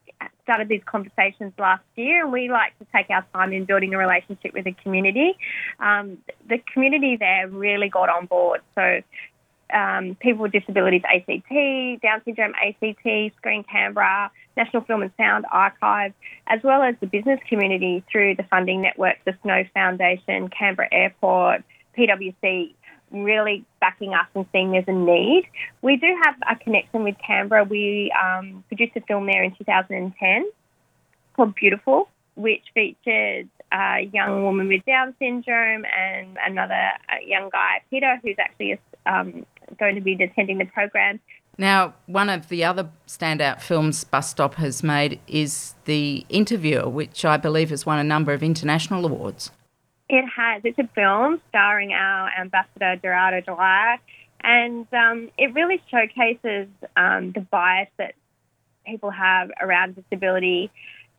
started 0.46 0.68
these 0.68 0.82
conversations 0.86 1.52
last 1.58 1.82
year, 1.96 2.22
and 2.22 2.32
we 2.32 2.48
like 2.48 2.78
to 2.78 2.86
take 2.94 3.10
our 3.10 3.26
time 3.34 3.52
in 3.52 3.64
building 3.64 3.92
a 3.94 3.98
relationship 3.98 4.54
with 4.54 4.64
the 4.64 4.72
community. 4.84 5.36
Um, 5.80 6.18
the 6.48 6.58
community 6.72 7.16
there 7.16 7.48
really 7.48 7.88
got 7.88 8.08
on 8.08 8.26
board. 8.26 8.60
So, 8.76 9.02
um, 9.74 10.16
people 10.20 10.42
with 10.42 10.52
disabilities 10.52 11.02
ACT, 11.12 12.00
Down 12.00 12.22
syndrome 12.24 12.54
ACT, 12.54 13.34
Screen 13.36 13.64
Canberra, 13.64 14.30
National 14.56 14.84
Film 14.84 15.02
and 15.02 15.10
Sound 15.16 15.46
Archive, 15.50 16.12
as 16.46 16.60
well 16.62 16.80
as 16.80 16.94
the 17.00 17.08
business 17.08 17.40
community 17.48 18.04
through 18.10 18.36
the 18.36 18.44
funding 18.44 18.80
network, 18.80 19.16
the 19.24 19.36
Snow 19.42 19.64
Foundation, 19.74 20.48
Canberra 20.48 20.88
Airport, 20.92 21.64
PwC 21.98 22.74
really 23.10 23.64
backing 23.80 24.14
us 24.14 24.26
and 24.34 24.46
seeing 24.52 24.72
there's 24.72 24.84
a 24.88 24.92
need. 24.92 25.44
We 25.82 25.96
do 25.96 26.16
have 26.24 26.34
a 26.50 26.56
connection 26.56 27.04
with 27.04 27.16
Canberra. 27.24 27.64
We 27.64 28.12
um, 28.12 28.64
produced 28.68 28.96
a 28.96 29.00
film 29.02 29.26
there 29.26 29.42
in 29.42 29.54
2010 29.56 30.50
called 31.34 31.54
Beautiful, 31.54 32.08
which 32.34 32.62
featured 32.74 33.48
a 33.72 34.08
young 34.12 34.42
woman 34.42 34.68
with 34.68 34.84
Down 34.84 35.14
syndrome 35.18 35.84
and 35.84 36.36
another 36.46 36.90
young 37.24 37.50
guy, 37.50 37.82
Peter, 37.90 38.18
who's 38.22 38.36
actually 38.38 38.78
um, 39.06 39.46
going 39.78 39.94
to 39.94 40.00
be 40.00 40.14
attending 40.14 40.58
the 40.58 40.64
program. 40.66 41.20
Now, 41.58 41.94
one 42.06 42.28
of 42.28 42.48
the 42.48 42.64
other 42.64 42.90
standout 43.06 43.62
films 43.62 44.04
Bus 44.04 44.30
Stop 44.30 44.56
has 44.56 44.82
made 44.82 45.20
is 45.26 45.74
The 45.86 46.26
Interviewer, 46.28 46.88
which 46.88 47.24
I 47.24 47.38
believe 47.38 47.70
has 47.70 47.86
won 47.86 47.98
a 47.98 48.04
number 48.04 48.32
of 48.32 48.42
international 48.42 49.06
awards. 49.06 49.50
It 50.08 50.24
has. 50.36 50.62
It's 50.64 50.78
a 50.78 50.88
film 50.94 51.40
starring 51.48 51.92
our 51.92 52.30
ambassador 52.38 52.96
Gerard 52.96 53.34
O'Dwyer, 53.34 53.98
and 54.40 54.86
um, 54.92 55.30
it 55.36 55.52
really 55.54 55.82
showcases 55.90 56.68
um, 56.96 57.32
the 57.32 57.40
bias 57.40 57.88
that 57.98 58.14
people 58.86 59.10
have 59.10 59.50
around 59.60 59.96
disability 59.96 60.70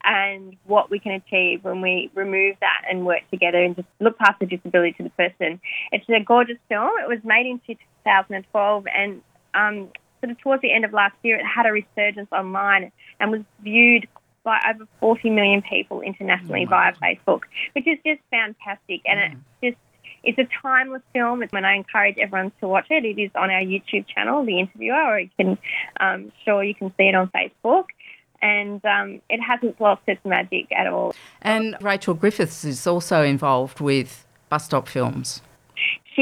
and 0.03 0.55
what 0.65 0.89
we 0.89 0.99
can 0.99 1.11
achieve 1.11 1.63
when 1.63 1.81
we 1.81 2.09
remove 2.13 2.55
that 2.61 2.83
and 2.89 3.05
work 3.05 3.21
together 3.29 3.61
and 3.61 3.75
just 3.75 3.87
look 3.99 4.17
past 4.17 4.39
the 4.39 4.45
disability 4.45 4.93
to 4.93 5.03
the 5.03 5.09
person. 5.09 5.59
It's 5.91 6.07
a 6.07 6.23
gorgeous 6.23 6.57
film. 6.69 6.91
It 7.01 7.09
was 7.09 7.19
made 7.25 7.45
in 7.45 7.59
2012 7.67 8.85
and 8.95 9.21
um, 9.53 9.89
sort 10.21 10.31
of 10.31 10.37
towards 10.39 10.61
the 10.61 10.71
end 10.71 10.85
of 10.85 10.93
last 10.93 11.15
year, 11.23 11.37
it 11.37 11.45
had 11.45 11.65
a 11.65 11.71
resurgence 11.71 12.29
online 12.31 12.91
and 13.19 13.31
was 13.31 13.41
viewed 13.61 14.07
by 14.47 14.61
over 14.73 14.87
40 15.01 15.29
million 15.29 15.61
people 15.61 15.99
internationally 15.99 16.65
oh 16.67 16.69
via 16.69 16.93
Facebook, 16.93 17.41
which 17.73 17.85
is 17.85 17.97
just 18.05 18.21
fantastic. 18.31 19.01
And 19.05 19.19
mm. 19.19 19.39
it 19.61 19.71
just 19.71 19.81
it's 20.23 20.39
a 20.39 20.47
timeless 20.61 21.01
film, 21.13 21.41
and 21.41 21.67
I 21.67 21.75
encourage 21.75 22.17
everyone 22.17 22.53
to 22.61 22.67
watch 22.67 22.87
it. 22.89 23.03
It 23.03 23.21
is 23.21 23.29
on 23.35 23.51
our 23.51 23.61
YouTube 23.61 24.07
channel, 24.07 24.45
The 24.45 24.59
Interviewer, 24.59 24.95
or 24.95 25.19
you 25.19 25.29
can, 25.37 25.57
um, 25.99 26.31
sure, 26.45 26.63
you 26.63 26.73
can 26.73 26.93
see 26.97 27.09
it 27.09 27.15
on 27.15 27.29
Facebook. 27.29 27.85
And 28.41 28.83
um, 28.85 29.21
it 29.29 29.41
hasn't 29.41 29.81
lost 29.81 30.03
its 30.07 30.23
magic 30.23 30.67
at 30.71 30.87
all. 30.87 31.13
And 31.41 31.75
Rachel 31.81 32.13
Griffiths 32.13 32.63
is 32.63 32.87
also 32.87 33.23
involved 33.23 33.79
with 33.79 34.25
Bus 34.47 34.65
Stop 34.65 34.87
Films. 34.87 35.41
She 36.15 36.21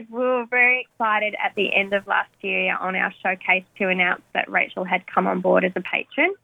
is. 0.00 0.06
We 0.10 0.18
were 0.18 0.46
very 0.48 0.80
excited 0.80 1.34
at 1.44 1.54
the 1.56 1.74
end 1.74 1.92
of 1.92 2.06
last 2.06 2.30
year 2.40 2.76
on 2.76 2.96
our 2.96 3.12
showcase 3.22 3.64
to 3.78 3.88
announce 3.88 4.22
that 4.32 4.50
Rachel 4.50 4.84
had 4.84 5.06
come 5.06 5.26
on 5.26 5.40
board 5.40 5.64
as 5.64 5.72
a 5.76 5.82
patron. 5.82 6.34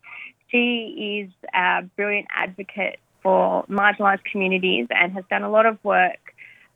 She 0.53 1.27
is 1.27 1.49
a 1.55 1.83
brilliant 1.97 2.29
advocate 2.33 3.01
for 3.23 3.65
marginalised 3.65 4.25
communities 4.25 4.87
and 4.91 5.13
has 5.13 5.25
done 5.31 5.43
a 5.43 5.51
lot 5.51 5.67
of 5.67 5.83
work 5.83 6.19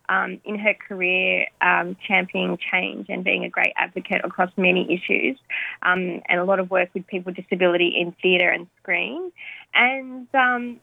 um, 0.09 0.41
in 0.45 0.59
her 0.59 0.75
career 0.75 1.47
um, 1.61 1.97
championing 2.07 2.59
change 2.73 3.07
and 3.09 3.23
being 3.25 3.45
a 3.45 3.49
great 3.49 3.73
advocate 3.77 4.23
across 4.25 4.51
many 4.57 4.93
issues, 4.93 5.39
um, 5.83 6.23
and 6.29 6.41
a 6.41 6.45
lot 6.45 6.61
of 6.61 6.71
work 6.71 6.91
with 6.95 7.07
people 7.07 7.33
with 7.33 7.37
disability 7.37 7.89
in 7.89 8.13
theatre 8.23 8.49
and 8.51 8.67
screen. 8.81 9.33
And 9.75 10.29
um, 10.35 10.81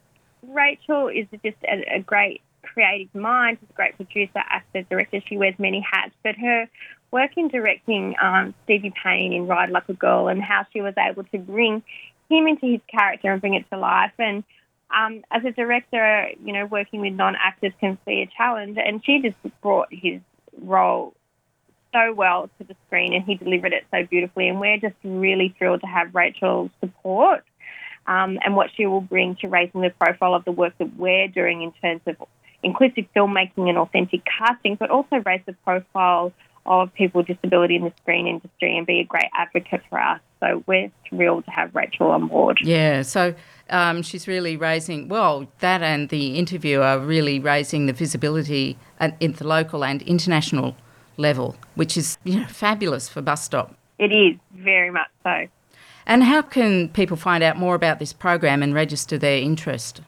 Rachel 0.48 1.08
is 1.08 1.26
just 1.44 1.58
a, 1.64 1.96
a, 1.96 2.00
great 2.00 2.42
creative 2.64 3.14
mind. 3.16 3.58
She's 3.62 3.70
a 3.70 3.74
great 3.74 3.96
producer, 3.96 4.32
actor, 4.36 4.84
director. 4.84 5.22
She 5.28 5.38
wears 5.38 5.56
many 5.58 5.86
hats, 5.90 6.14
but 6.24 6.36
her 6.36 6.68
work 7.12 7.32
in 7.38 7.48
directing 7.48 8.16
um, 8.22 8.54
Stevie 8.64 8.94
Payne 9.04 9.34
in 9.34 9.48
Ride 9.48 9.70
Like 9.70 9.88
a 9.88 9.94
Girl 9.94 10.28
and 10.28 10.42
how 10.42 10.66
she 10.74 10.82
was 10.82 10.96
able 10.98 11.24
to 11.26 11.38
bring 11.38 11.84
him 12.30 12.48
into 12.48 12.65
his 12.65 12.82
character 12.88 13.32
and 13.32 13.42
bring 13.42 13.53
it 13.53 13.65
to 13.72 13.77
life 13.77 14.13
and 14.20 14.44
um, 14.94 15.24
as 15.32 15.44
a 15.44 15.51
director, 15.51 16.30
you 16.44 16.53
know, 16.53 16.65
working 16.65 17.01
with 17.01 17.13
non-actors 17.13 17.74
can 17.80 17.98
be 18.06 18.22
a 18.22 18.30
challenge, 18.38 18.77
and 18.84 19.03
she 19.03 19.22
just 19.22 19.36
brought 19.62 19.88
his 19.92 20.22
role 20.62 21.13
so 21.92 22.13
well 22.13 22.50
to 22.60 22.63
the 22.63 22.75
screen, 22.88 23.13
and 23.13 23.24
he 23.24 23.36
delivered 23.36 23.74
it 23.74 23.86
so 23.92 24.06
beautifully. 24.06 24.48
And 24.48 24.60
we're 24.60 24.77
just 24.77 24.96
really 25.03 25.56
thrilled 25.58 25.82
to 25.82 25.88
have 25.88 26.13
Rachel's 26.13 26.72
support 26.80 27.44
um, 28.06 28.39
and 28.44 28.56
what 28.56 28.70
she 28.75 28.86
will 28.86 29.01
bring 29.01 29.36
to 29.38 29.48
raising 29.48 29.82
the 29.82 29.89
profile 29.89 30.36
of 30.36 30.46
the 30.46 30.51
work 30.51 30.74
that 30.77 30.96
we're 30.96 31.27
doing 31.27 31.63
in 31.63 31.72
terms 31.82 32.01
of 32.06 32.15
inclusive 32.62 33.06
filmmaking 33.15 33.70
and 33.70 33.77
authentic 33.77 34.22
casting, 34.25 34.75
but 34.75 34.89
also 34.89 35.22
raise 35.25 35.42
the 35.46 35.53
profile 35.65 36.34
of 36.65 36.94
people 36.94 37.20
with 37.20 37.27
disability 37.27 37.75
in 37.75 37.84
the 37.84 37.94
screen 38.01 38.27
industry 38.27 38.77
and 38.77 38.88
be 38.88 39.00
a 39.00 39.03
great 39.03 39.30
advocate 39.34 39.82
for 39.89 40.00
us. 40.00 40.22
So 40.44 40.62
we're 40.68 40.92
thrilled 41.10 41.46
to 41.46 41.52
have 41.52 41.74
Rachel 41.74 42.08
on 42.08 42.28
board. 42.28 42.60
Yeah, 42.62 43.04
so 43.04 43.34
um, 43.70 44.02
she's 44.02 44.28
really 44.28 44.58
raising, 44.58 45.08
well, 45.08 45.48
that 45.60 45.82
and 45.82 46.10
the 46.10 46.38
interview 46.38 46.82
are 46.82 47.00
really 47.00 47.40
raising 47.40 47.86
the 47.86 47.94
visibility 47.94 48.78
at, 49.00 49.22
at 49.24 49.38
the 49.38 49.48
local 49.48 49.86
and 49.86 50.02
international 50.02 50.76
level, 51.16 51.56
which 51.76 51.96
is 51.96 52.18
you 52.26 52.42
know, 52.42 52.46
fabulous 52.48 53.08
for 53.08 53.22
Bus 53.22 53.44
Stop. 53.44 53.78
It 54.00 54.12
is, 54.12 54.38
very 54.54 54.92
much 54.92 55.08
so. 55.24 55.48
And 56.06 56.24
how 56.26 56.42
can 56.42 56.90
people 56.90 57.16
find 57.16 57.42
out 57.42 57.56
more 57.56 57.76
about 57.76 58.00
this 58.00 58.12
program 58.12 58.62
and 58.62 58.74
register 58.74 59.18
their 59.18 59.38
interest? 59.38 60.02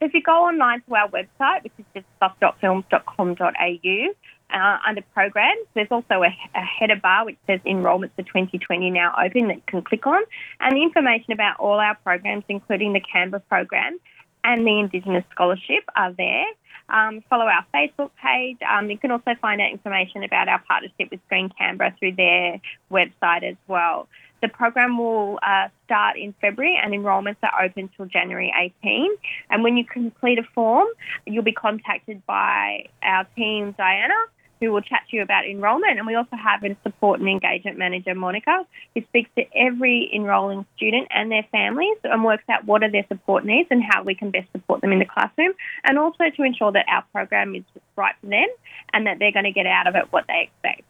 If 0.00 0.14
you 0.14 0.22
go 0.22 0.32
online 0.32 0.82
to 0.88 0.94
our 0.96 1.08
website, 1.08 1.62
which 1.62 1.74
is 1.78 1.84
just 1.94 2.06
busstopfilms.com.au, 2.20 4.14
uh, 4.52 4.78
under 4.86 5.02
programs. 5.14 5.66
There's 5.74 5.90
also 5.90 6.22
a, 6.22 6.36
a, 6.54 6.60
header 6.60 6.96
bar 6.96 7.24
which 7.24 7.38
says 7.46 7.60
enrolments 7.64 8.14
for 8.16 8.22
2020 8.22 8.90
now 8.90 9.14
open 9.24 9.48
that 9.48 9.56
you 9.56 9.62
can 9.66 9.82
click 9.82 10.06
on, 10.06 10.22
and 10.60 10.76
the 10.76 10.82
information 10.82 11.32
about 11.32 11.58
all 11.58 11.78
our 11.78 11.94
programs, 11.96 12.44
including 12.48 12.92
the 12.92 13.00
Canberra 13.00 13.40
program 13.48 13.98
and 14.42 14.66
the 14.66 14.78
Indigenous 14.78 15.24
Scholarship, 15.32 15.84
are 15.96 16.12
there. 16.12 16.46
Um, 16.88 17.22
follow 17.30 17.44
our 17.44 17.64
Facebook 17.74 18.10
page. 18.22 18.58
Um, 18.68 18.90
you 18.90 18.98
can 18.98 19.10
also 19.10 19.32
find 19.40 19.60
out 19.60 19.70
information 19.70 20.24
about 20.24 20.48
our 20.48 20.60
partnership 20.66 21.10
with 21.10 21.20
Screen 21.26 21.50
Canberra 21.56 21.94
through 21.98 22.16
their 22.16 22.60
website 22.90 23.44
as 23.44 23.56
well. 23.68 24.08
The 24.42 24.48
program 24.48 24.96
will 24.96 25.38
uh, 25.42 25.68
start 25.84 26.16
in 26.16 26.34
February 26.40 26.78
and 26.82 26.94
enrolments 26.94 27.40
are 27.42 27.64
open 27.64 27.90
till 27.96 28.06
January 28.06 28.52
18. 28.82 29.14
And 29.50 29.62
when 29.62 29.76
you 29.76 29.84
complete 29.84 30.38
a 30.38 30.42
form, 30.54 30.88
you'll 31.26 31.44
be 31.44 31.52
contacted 31.52 32.24
by 32.26 32.86
our 33.02 33.24
team, 33.36 33.74
Diana, 33.76 34.14
who 34.60 34.70
will 34.70 34.82
chat 34.82 35.02
to 35.10 35.16
you 35.16 35.22
about 35.22 35.46
enrolment. 35.46 35.98
And 35.98 36.06
we 36.06 36.14
also 36.14 36.36
have 36.36 36.62
a 36.64 36.76
support 36.82 37.20
and 37.20 37.28
engagement 37.28 37.78
manager, 37.78 38.14
Monica, 38.14 38.66
who 38.94 39.02
speaks 39.08 39.30
to 39.36 39.44
every 39.56 40.10
enrolling 40.14 40.66
student 40.76 41.08
and 41.10 41.30
their 41.30 41.46
families 41.50 41.96
and 42.04 42.24
works 42.24 42.44
out 42.50 42.64
what 42.66 42.82
are 42.82 42.90
their 42.90 43.06
support 43.08 43.44
needs 43.44 43.68
and 43.70 43.82
how 43.82 44.02
we 44.02 44.14
can 44.14 44.30
best 44.30 44.50
support 44.52 44.82
them 44.82 44.92
in 44.92 44.98
the 44.98 45.06
classroom. 45.06 45.52
And 45.84 45.98
also 45.98 46.24
to 46.36 46.42
ensure 46.42 46.72
that 46.72 46.84
our 46.88 47.04
program 47.12 47.54
is 47.54 47.64
right 47.96 48.14
for 48.20 48.26
them 48.26 48.48
and 48.92 49.06
that 49.06 49.18
they're 49.18 49.32
going 49.32 49.44
to 49.44 49.52
get 49.52 49.66
out 49.66 49.86
of 49.86 49.94
it 49.94 50.12
what 50.12 50.24
they 50.28 50.50
expect. 50.50 50.82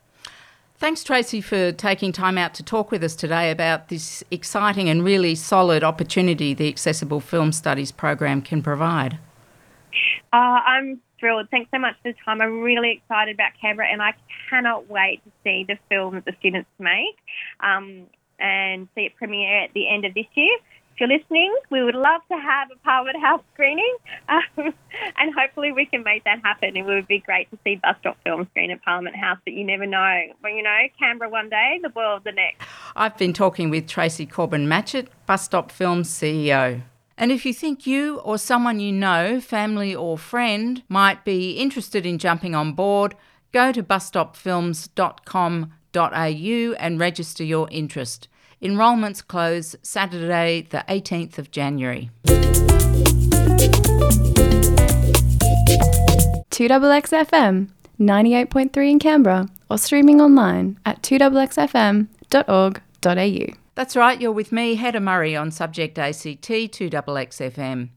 Thanks, 0.79 1.05
Tracy, 1.05 1.43
for 1.43 1.73
taking 1.73 2.11
time 2.11 2.39
out 2.39 2.55
to 2.55 2.63
talk 2.63 2.91
with 2.91 3.05
us 3.05 3.15
today 3.15 3.51
about 3.51 3.89
this 3.89 4.25
exciting 4.31 4.89
and 4.89 5.05
really 5.05 5.35
solid 5.35 5.85
opportunity 5.85 6.55
the 6.55 6.69
Accessible 6.69 7.21
Film 7.21 7.53
Studies 7.53 7.93
program 7.93 8.41
can 8.41 8.63
provide. 8.63 9.19
Uh, 10.33 10.37
I'm 10.37 11.01
thrilled. 11.21 11.49
Thanks 11.51 11.71
so 11.71 11.79
much 11.79 11.95
for 12.03 12.13
the 12.13 12.19
time. 12.25 12.41
I'm 12.41 12.61
really 12.61 12.93
excited 12.93 13.35
about 13.35 13.53
Canberra 13.61 13.89
and 13.89 14.03
I 14.03 14.15
cannot 14.49 14.89
wait 14.89 15.23
to 15.25 15.31
see 15.45 15.65
the 15.69 15.79
film 15.89 16.15
that 16.15 16.25
the 16.25 16.33
students 16.41 16.71
make 16.79 17.17
um, 17.61 18.07
and 18.39 18.89
see 18.95 19.03
it 19.03 19.17
premiere 19.17 19.65
at 19.65 19.73
the 19.75 19.89
end 19.89 20.05
of 20.05 20.15
this 20.15 20.27
year. 20.35 20.57
If 20.95 21.01
you're 21.09 21.19
listening, 21.19 21.55
we 21.71 21.83
would 21.83 21.95
love 21.95 22.21
to 22.31 22.37
have 22.37 22.69
a 22.71 22.79
Parliament 22.85 23.23
House 23.23 23.43
screening 23.55 23.97
um, 24.29 24.75
and 25.19 25.35
hopefully 25.39 25.73
we 25.73 25.87
can 25.87 26.03
make 26.03 26.25
that 26.25 26.41
happen. 26.43 26.77
It 26.77 26.83
would 26.83 27.07
be 27.07 27.21
great 27.21 27.51
to 27.51 27.59
see 27.65 27.77
Bus 27.77 27.97
Stop 28.01 28.19
Film 28.25 28.47
screen 28.51 28.71
at 28.71 28.83
Parliament 28.83 29.17
House, 29.17 29.39
but 29.45 29.55
you 29.55 29.65
never 29.65 29.87
know. 29.87 30.21
Well, 30.43 30.53
you 30.53 30.63
know, 30.63 30.79
Canberra 30.99 31.31
one 31.31 31.49
day, 31.49 31.79
the 31.83 31.91
world 31.95 32.23
the 32.25 32.33
next. 32.33 32.67
I've 32.97 33.17
been 33.17 33.33
talking 33.33 33.71
with 33.71 33.87
Tracy 33.87 34.27
Corbin 34.27 34.67
Matchett, 34.67 35.09
Bus 35.27 35.45
Stop 35.45 35.71
Film 35.71 36.03
CEO. 36.03 36.83
And 37.21 37.31
if 37.31 37.45
you 37.45 37.53
think 37.53 37.87
you 37.87 38.17
or 38.21 38.39
someone 38.39 38.81
you 38.81 38.93
know, 38.93 39.43
family 39.43 39.95
or 39.95 40.17
friend, 40.17 40.83
might 40.89 41.23
be 41.23 41.59
interested 41.59 42.07
in 42.07 42.17
jumping 42.17 42.55
on 42.55 42.73
board, 42.73 43.15
go 43.53 43.73
to 43.73 43.83
busstopfilms.com.au 43.83 46.75
and 46.79 46.99
register 46.99 47.45
your 47.45 47.69
interest. 47.71 48.29
Enrolments 48.63 49.21
close 49.21 49.77
Saturday, 49.83 50.67
the 50.71 50.83
18th 50.89 51.37
of 51.37 51.51
January. 51.51 52.09
2XXFM 56.51 57.69
98.3 58.01 58.91
in 58.91 58.99
Canberra 58.99 59.47
or 59.69 59.77
streaming 59.77 60.23
online 60.23 60.81
at 60.87 61.03
2XXFM.org.au. 61.03 63.70
That's 63.77 63.97
right, 63.97 64.21
you're 64.21 64.33
with 64.33 64.51
me, 64.51 64.75
Hedda 64.75 65.01
Murray, 65.01 65.37
on 65.37 65.53
Subject 65.53 65.97
ACT 65.97 66.49
2XXFM. 66.49 67.91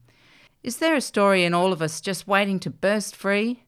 Is 0.62 0.76
there 0.78 0.94
a 0.94 1.00
story 1.00 1.44
in 1.44 1.52
all 1.52 1.72
of 1.72 1.82
us 1.82 2.00
just 2.00 2.28
waiting 2.28 2.60
to 2.60 2.70
burst 2.70 3.16
free? 3.16 3.64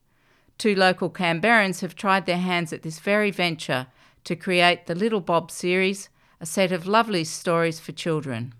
Two 0.56 0.74
local 0.74 1.10
Canberrans 1.10 1.80
have 1.80 1.96
tried 1.96 2.24
their 2.24 2.38
hands 2.38 2.72
at 2.72 2.82
this 2.82 3.00
very 3.00 3.30
venture 3.30 3.88
to 4.24 4.36
create 4.36 4.86
the 4.86 4.94
Little 4.94 5.20
Bob 5.20 5.50
series, 5.50 6.08
a 6.40 6.46
set 6.46 6.72
of 6.72 6.86
lovely 6.86 7.24
stories 7.24 7.80
for 7.80 7.92
children. 7.92 8.54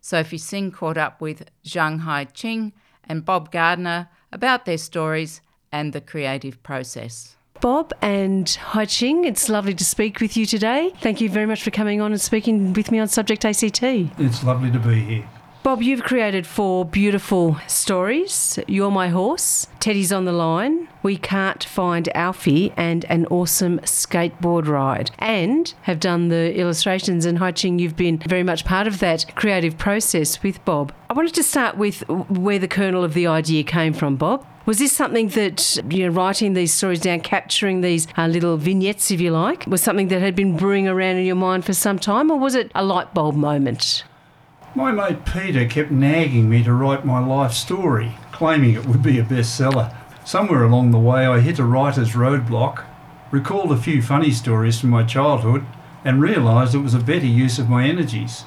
Sophie 0.00 0.38
Singh 0.38 0.72
caught 0.72 0.98
up 0.98 1.20
with 1.20 1.48
Zhang 1.64 2.00
Hai 2.00 2.24
Ching 2.24 2.72
and 3.04 3.24
Bob 3.24 3.52
Gardner 3.52 4.08
about 4.32 4.64
their 4.64 4.78
stories 4.78 5.40
and 5.70 5.92
the 5.92 6.00
creative 6.00 6.62
process. 6.62 7.36
Bob 7.60 7.92
and 8.00 8.48
Hai 8.48 8.86
Ching, 8.86 9.24
it's 9.24 9.48
lovely 9.48 9.74
to 9.74 9.84
speak 9.84 10.20
with 10.20 10.36
you 10.36 10.46
today. 10.46 10.92
Thank 11.00 11.20
you 11.20 11.28
very 11.28 11.46
much 11.46 11.62
for 11.62 11.70
coming 11.70 12.00
on 12.00 12.12
and 12.12 12.20
speaking 12.20 12.72
with 12.72 12.90
me 12.90 12.98
on 12.98 13.08
Subject 13.08 13.44
ACT. 13.44 13.82
It's 13.82 14.42
lovely 14.42 14.70
to 14.70 14.78
be 14.78 15.00
here. 15.00 15.28
Bob, 15.62 15.82
you've 15.82 16.02
created 16.02 16.46
four 16.46 16.86
beautiful 16.86 17.58
stories 17.66 18.58
You're 18.66 18.90
My 18.90 19.08
Horse, 19.08 19.66
Teddy's 19.78 20.10
on 20.10 20.24
the 20.24 20.32
Line, 20.32 20.88
We 21.02 21.18
Can't 21.18 21.62
Find 21.62 22.08
Alfie, 22.16 22.72
and 22.78 23.04
An 23.10 23.26
Awesome 23.26 23.78
Skateboard 23.80 24.66
Ride, 24.66 25.10
and 25.18 25.74
have 25.82 26.00
done 26.00 26.28
the 26.28 26.58
illustrations. 26.58 27.26
And 27.26 27.36
Hai 27.36 27.52
Ching, 27.52 27.78
you've 27.78 27.94
been 27.94 28.16
very 28.20 28.42
much 28.42 28.64
part 28.64 28.86
of 28.86 29.00
that 29.00 29.36
creative 29.36 29.76
process 29.76 30.42
with 30.42 30.64
Bob. 30.64 30.94
I 31.10 31.12
wanted 31.12 31.34
to 31.34 31.42
start 31.42 31.76
with 31.76 32.08
where 32.08 32.58
the 32.58 32.66
kernel 32.66 33.04
of 33.04 33.12
the 33.12 33.26
idea 33.26 33.62
came 33.62 33.92
from, 33.92 34.16
Bob. 34.16 34.46
Was 34.64 34.78
this 34.78 34.92
something 34.92 35.28
that, 35.28 35.78
you 35.90 36.06
know, 36.06 36.12
writing 36.12 36.54
these 36.54 36.72
stories 36.72 37.00
down, 37.00 37.20
capturing 37.20 37.82
these 37.82 38.08
uh, 38.16 38.28
little 38.28 38.56
vignettes, 38.56 39.10
if 39.10 39.20
you 39.20 39.30
like, 39.30 39.66
was 39.66 39.82
something 39.82 40.08
that 40.08 40.22
had 40.22 40.34
been 40.34 40.56
brewing 40.56 40.88
around 40.88 41.16
in 41.16 41.26
your 41.26 41.36
mind 41.36 41.66
for 41.66 41.74
some 41.74 41.98
time, 41.98 42.30
or 42.30 42.38
was 42.38 42.54
it 42.54 42.72
a 42.74 42.82
light 42.82 43.12
bulb 43.12 43.34
moment? 43.34 44.04
My 44.72 44.92
mate 44.92 45.24
Peter 45.24 45.66
kept 45.66 45.90
nagging 45.90 46.48
me 46.48 46.62
to 46.62 46.72
write 46.72 47.04
my 47.04 47.18
life 47.18 47.52
story, 47.52 48.14
claiming 48.30 48.74
it 48.74 48.86
would 48.86 49.02
be 49.02 49.18
a 49.18 49.24
bestseller. 49.24 49.92
Somewhere 50.24 50.62
along 50.62 50.92
the 50.92 50.98
way, 50.98 51.26
I 51.26 51.40
hit 51.40 51.58
a 51.58 51.64
writer's 51.64 52.12
roadblock, 52.12 52.84
recalled 53.32 53.72
a 53.72 53.76
few 53.76 54.00
funny 54.00 54.30
stories 54.30 54.78
from 54.78 54.90
my 54.90 55.02
childhood, 55.02 55.66
and 56.04 56.22
realised 56.22 56.72
it 56.76 56.78
was 56.78 56.94
a 56.94 57.00
better 57.00 57.26
use 57.26 57.58
of 57.58 57.68
my 57.68 57.84
energies. 57.84 58.44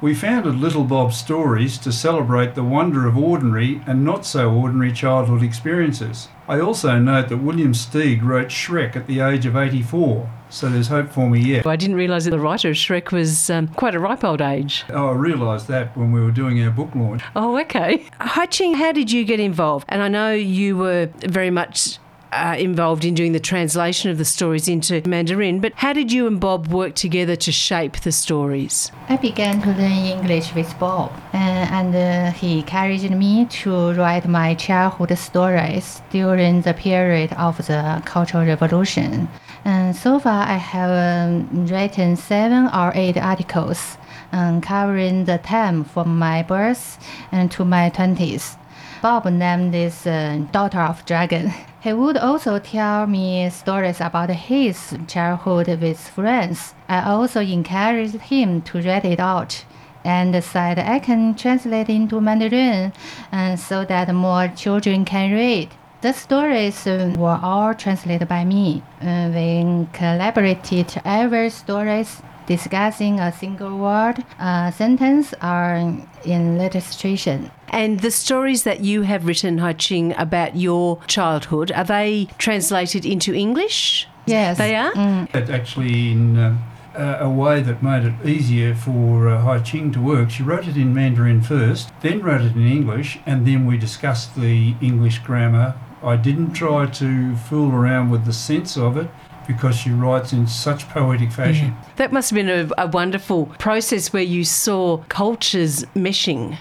We 0.00 0.12
founded 0.12 0.56
Little 0.56 0.84
Bob 0.84 1.14
Stories 1.14 1.78
to 1.78 1.90
celebrate 1.90 2.54
the 2.54 2.64
wonder 2.64 3.06
of 3.06 3.16
ordinary 3.16 3.80
and 3.86 4.04
not 4.04 4.26
so 4.26 4.50
ordinary 4.52 4.92
childhood 4.92 5.42
experiences. 5.42 6.28
I 6.46 6.60
also 6.60 6.98
note 6.98 7.30
that 7.30 7.38
William 7.38 7.72
Steig 7.72 8.22
wrote 8.22 8.48
Shrek 8.48 8.96
at 8.96 9.06
the 9.06 9.20
age 9.20 9.46
of 9.46 9.56
84, 9.56 10.30
so 10.50 10.68
there's 10.68 10.88
hope 10.88 11.10
for 11.10 11.30
me 11.30 11.40
yet. 11.40 11.66
I 11.66 11.76
didn't 11.76 11.96
realise 11.96 12.24
that 12.24 12.32
the 12.32 12.38
writer 12.38 12.68
of 12.70 12.74
Shrek 12.76 13.12
was 13.12 13.48
um, 13.48 13.68
quite 13.68 13.94
a 13.94 13.98
ripe 13.98 14.24
old 14.24 14.42
age. 14.42 14.84
Oh, 14.90 15.08
I 15.08 15.12
realised 15.12 15.68
that 15.68 15.96
when 15.96 16.12
we 16.12 16.20
were 16.20 16.32
doing 16.32 16.62
our 16.62 16.70
book 16.70 16.94
launch. 16.94 17.22
Oh, 17.34 17.58
okay. 17.60 18.04
Hai 18.20 18.46
Ching, 18.46 18.74
how 18.74 18.92
did 18.92 19.10
you 19.10 19.24
get 19.24 19.40
involved? 19.40 19.86
And 19.88 20.02
I 20.02 20.08
know 20.08 20.32
you 20.32 20.76
were 20.76 21.08
very 21.20 21.50
much 21.50 21.98
uh, 22.34 22.56
involved 22.58 23.04
in 23.04 23.14
doing 23.14 23.32
the 23.32 23.40
translation 23.40 24.10
of 24.10 24.18
the 24.18 24.24
stories 24.24 24.68
into 24.68 25.00
Mandarin, 25.06 25.60
but 25.60 25.72
how 25.76 25.92
did 25.92 26.10
you 26.10 26.26
and 26.26 26.40
Bob 26.40 26.66
work 26.68 26.94
together 26.94 27.36
to 27.36 27.52
shape 27.52 28.00
the 28.00 28.12
stories? 28.12 28.90
I 29.08 29.16
began 29.16 29.62
to 29.62 29.68
learn 29.68 30.04
English 30.16 30.54
with 30.54 30.76
Bob, 30.78 31.12
uh, 31.32 31.36
and 31.36 31.94
uh, 31.94 32.32
he 32.32 32.58
encouraged 32.58 33.10
me 33.10 33.46
to 33.62 33.92
write 33.92 34.26
my 34.26 34.54
childhood 34.54 35.16
stories 35.16 36.02
during 36.10 36.62
the 36.62 36.74
period 36.74 37.32
of 37.34 37.58
the 37.58 38.02
Cultural 38.04 38.44
Revolution. 38.44 39.28
And 39.64 39.96
so 39.96 40.18
far, 40.18 40.42
I 40.46 40.56
have 40.56 40.90
um, 40.90 41.66
written 41.66 42.16
seven 42.16 42.68
or 42.74 42.92
eight 42.94 43.16
articles 43.16 43.96
um, 44.32 44.60
covering 44.60 45.24
the 45.24 45.38
time 45.38 45.84
from 45.84 46.18
my 46.18 46.42
birth 46.42 46.98
and 47.32 47.50
to 47.52 47.64
my 47.64 47.90
20s. 47.90 48.56
Bob 49.00 49.26
named 49.26 49.72
this 49.72 50.06
uh, 50.06 50.44
Daughter 50.52 50.80
of 50.80 51.04
Dragon. 51.06 51.52
He 51.84 51.92
would 51.92 52.16
also 52.16 52.58
tell 52.58 53.06
me 53.06 53.50
stories 53.50 54.00
about 54.00 54.30
his 54.30 54.96
childhood 55.06 55.68
with 55.82 56.00
friends. 56.00 56.72
I 56.88 57.02
also 57.10 57.42
encouraged 57.42 58.14
him 58.14 58.62
to 58.62 58.80
write 58.80 59.04
it 59.04 59.20
out 59.20 59.66
and 60.02 60.42
said 60.42 60.78
I 60.78 60.98
can 60.98 61.34
translate 61.34 61.90
into 61.90 62.22
Mandarin 62.22 62.94
uh, 63.30 63.56
so 63.56 63.84
that 63.84 64.14
more 64.14 64.48
children 64.48 65.04
can 65.04 65.32
read. 65.32 65.68
The 66.00 66.14
stories 66.14 66.86
uh, 66.86 67.12
were 67.18 67.38
all 67.42 67.74
translated 67.74 68.28
by 68.28 68.46
me. 68.46 68.82
Uh, 69.02 69.28
we 69.34 69.86
collaborated 69.92 71.02
every 71.04 71.50
stories 71.50 72.22
discussing 72.46 73.20
a 73.20 73.32
single 73.32 73.78
word, 73.78 74.24
a 74.38 74.72
sentence, 74.74 75.34
or 75.42 75.76
in 76.24 76.60
illustration. 76.60 77.50
And 77.68 78.00
the 78.00 78.10
stories 78.10 78.62
that 78.62 78.80
you 78.80 79.02
have 79.02 79.26
written, 79.26 79.58
Hai 79.58 79.72
Ching, 79.72 80.14
about 80.16 80.56
your 80.56 81.00
childhood, 81.06 81.72
are 81.72 81.84
they 81.84 82.28
translated 82.38 83.04
into 83.04 83.34
English? 83.34 84.06
Yes. 84.26 84.58
They 84.58 84.74
are? 84.76 84.94
That 85.32 85.50
actually, 85.50 86.12
in 86.12 86.36
uh, 86.36 87.18
a 87.20 87.28
way 87.28 87.60
that 87.62 87.82
made 87.82 88.04
it 88.04 88.26
easier 88.26 88.74
for 88.74 89.28
uh, 89.28 89.40
Hai 89.42 89.58
Ching 89.58 89.92
to 89.92 90.00
work, 90.00 90.30
she 90.30 90.42
wrote 90.42 90.66
it 90.68 90.76
in 90.76 90.94
Mandarin 90.94 91.42
first, 91.42 91.90
then 92.00 92.22
wrote 92.22 92.42
it 92.42 92.54
in 92.54 92.66
English, 92.66 93.18
and 93.26 93.46
then 93.46 93.66
we 93.66 93.76
discussed 93.76 94.36
the 94.36 94.74
English 94.80 95.18
grammar. 95.20 95.74
I 96.02 96.16
didn't 96.16 96.52
try 96.52 96.86
to 96.86 97.34
fool 97.34 97.72
around 97.72 98.10
with 98.10 98.26
the 98.26 98.32
sense 98.32 98.76
of 98.76 98.96
it 98.96 99.08
because 99.46 99.76
she 99.76 99.90
writes 99.90 100.32
in 100.32 100.46
such 100.46 100.88
poetic 100.88 101.32
fashion. 101.32 101.74
That 101.96 102.12
must 102.12 102.30
have 102.30 102.36
been 102.36 102.48
a, 102.48 102.70
a 102.78 102.86
wonderful 102.86 103.46
process 103.58 104.12
where 104.12 104.22
you 104.22 104.44
saw 104.44 104.98
cultures 105.08 105.84
meshing. 105.94 106.58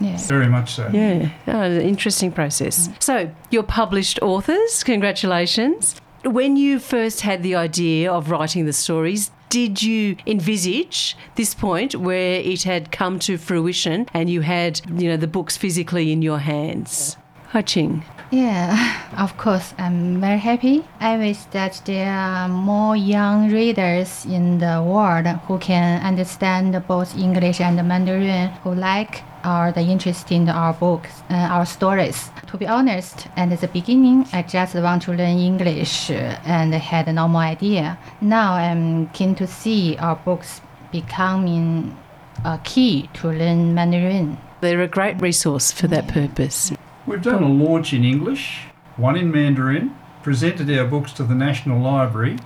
Yes. 0.00 0.28
Very 0.28 0.48
much 0.48 0.74
so. 0.74 0.90
Yeah, 0.92 1.30
oh, 1.46 1.62
an 1.62 1.80
interesting 1.80 2.30
process. 2.30 2.88
Mm. 2.88 3.02
So, 3.02 3.30
you're 3.50 3.62
published 3.62 4.20
authors, 4.20 4.84
congratulations. 4.84 5.96
When 6.22 6.56
you 6.56 6.78
first 6.78 7.22
had 7.22 7.42
the 7.42 7.54
idea 7.54 8.12
of 8.12 8.30
writing 8.30 8.66
the 8.66 8.72
stories, 8.72 9.30
did 9.48 9.82
you 9.82 10.16
envisage 10.26 11.16
this 11.36 11.54
point 11.54 11.94
where 11.94 12.40
it 12.40 12.64
had 12.64 12.90
come 12.90 13.18
to 13.20 13.38
fruition 13.38 14.06
and 14.12 14.28
you 14.28 14.40
had, 14.40 14.80
you 15.00 15.08
know, 15.08 15.16
the 15.16 15.28
books 15.28 15.56
physically 15.56 16.12
in 16.12 16.20
your 16.20 16.38
hands? 16.38 17.16
Hai 17.48 17.62
Ching. 17.62 18.04
Yeah, 18.30 18.74
of 19.16 19.36
course, 19.36 19.72
I'm 19.78 20.20
very 20.20 20.38
happy. 20.38 20.84
I 20.98 21.16
wish 21.16 21.44
that 21.52 21.80
there 21.84 22.10
are 22.10 22.48
more 22.48 22.96
young 22.96 23.52
readers 23.52 24.26
in 24.26 24.58
the 24.58 24.82
world 24.82 25.26
who 25.46 25.58
can 25.58 26.02
understand 26.02 26.74
both 26.88 27.16
English 27.16 27.60
and 27.60 27.76
Mandarin, 27.86 28.48
who 28.64 28.74
like 28.74 29.22
or 29.44 29.70
the 29.70 29.80
interest 29.80 30.32
in 30.32 30.48
our 30.48 30.72
books, 30.72 31.22
uh, 31.30 31.34
our 31.34 31.64
stories. 31.64 32.30
To 32.48 32.56
be 32.56 32.66
honest, 32.66 33.28
at 33.36 33.60
the 33.60 33.68
beginning, 33.68 34.26
I 34.32 34.42
just 34.42 34.74
want 34.74 35.02
to 35.02 35.12
learn 35.12 35.38
English 35.38 36.10
uh, 36.10 36.36
and 36.44 36.74
had 36.74 37.06
no 37.14 37.28
more 37.28 37.42
idea. 37.42 37.96
Now 38.20 38.54
I'm 38.54 39.08
keen 39.10 39.36
to 39.36 39.46
see 39.46 39.96
our 39.98 40.16
books 40.16 40.60
becoming 40.90 41.96
a 42.44 42.58
key 42.64 43.08
to 43.14 43.28
learn 43.28 43.72
Mandarin. 43.72 44.38
They're 44.62 44.82
a 44.82 44.88
great 44.88 45.20
resource 45.22 45.70
for 45.70 45.86
that 45.86 46.08
purpose. 46.08 46.72
We've 47.06 47.22
done 47.22 47.42
a 47.42 47.48
launch 47.48 47.92
in 47.92 48.04
English, 48.04 48.62
one 48.96 49.16
in 49.16 49.30
Mandarin, 49.30 49.94
presented 50.24 50.68
our 50.76 50.84
books 50.86 51.12
to 51.12 51.22
the 51.22 51.36
National 51.36 51.80
Library, 51.80 52.36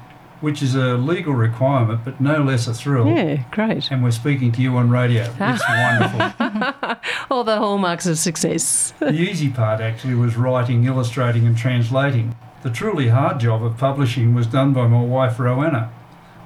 which 0.43 0.63
is 0.63 0.75
a 0.75 0.97
legal 0.99 1.33
requirement 1.33 2.05
but 2.05 2.21
no 2.21 2.43
less 2.43 2.67
a 2.67 2.75
thrill. 2.75 3.07
Yeah, 3.09 3.45
great. 3.51 3.91
And 3.91 4.05
we're 4.05 4.11
speaking 4.11 4.53
to 4.53 4.61
you 4.61 4.77
on 4.77 4.91
radio. 4.91 5.35
Ah. 5.41 5.55
It's 5.55 6.13
wonderful. 6.13 6.97
All 7.31 7.43
the 7.45 7.57
hallmarks 7.57 8.07
of 8.07 8.19
success. 8.19 8.93
the 8.99 9.13
easy 9.13 9.49
part 9.49 9.81
actually 9.81 10.15
was 10.15 10.37
writing, 10.37 10.85
illustrating, 10.85 11.47
and 11.47 11.57
translating. 11.57 12.37
The 12.63 12.71
truly 12.71 13.09
hard 13.09 13.41
job 13.41 13.65
of 13.65 13.79
publishing 13.79 14.35
was 14.35 14.47
done 14.47 14.75
by 14.75 14.87
my 14.87 15.03
wife 15.03 15.39
Rowanna. 15.39 15.91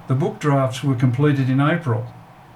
The 0.06 0.14
book 0.14 0.38
drafts 0.38 0.84
were 0.84 0.94
completed 0.94 1.50
in 1.50 1.60
April. 1.60 2.06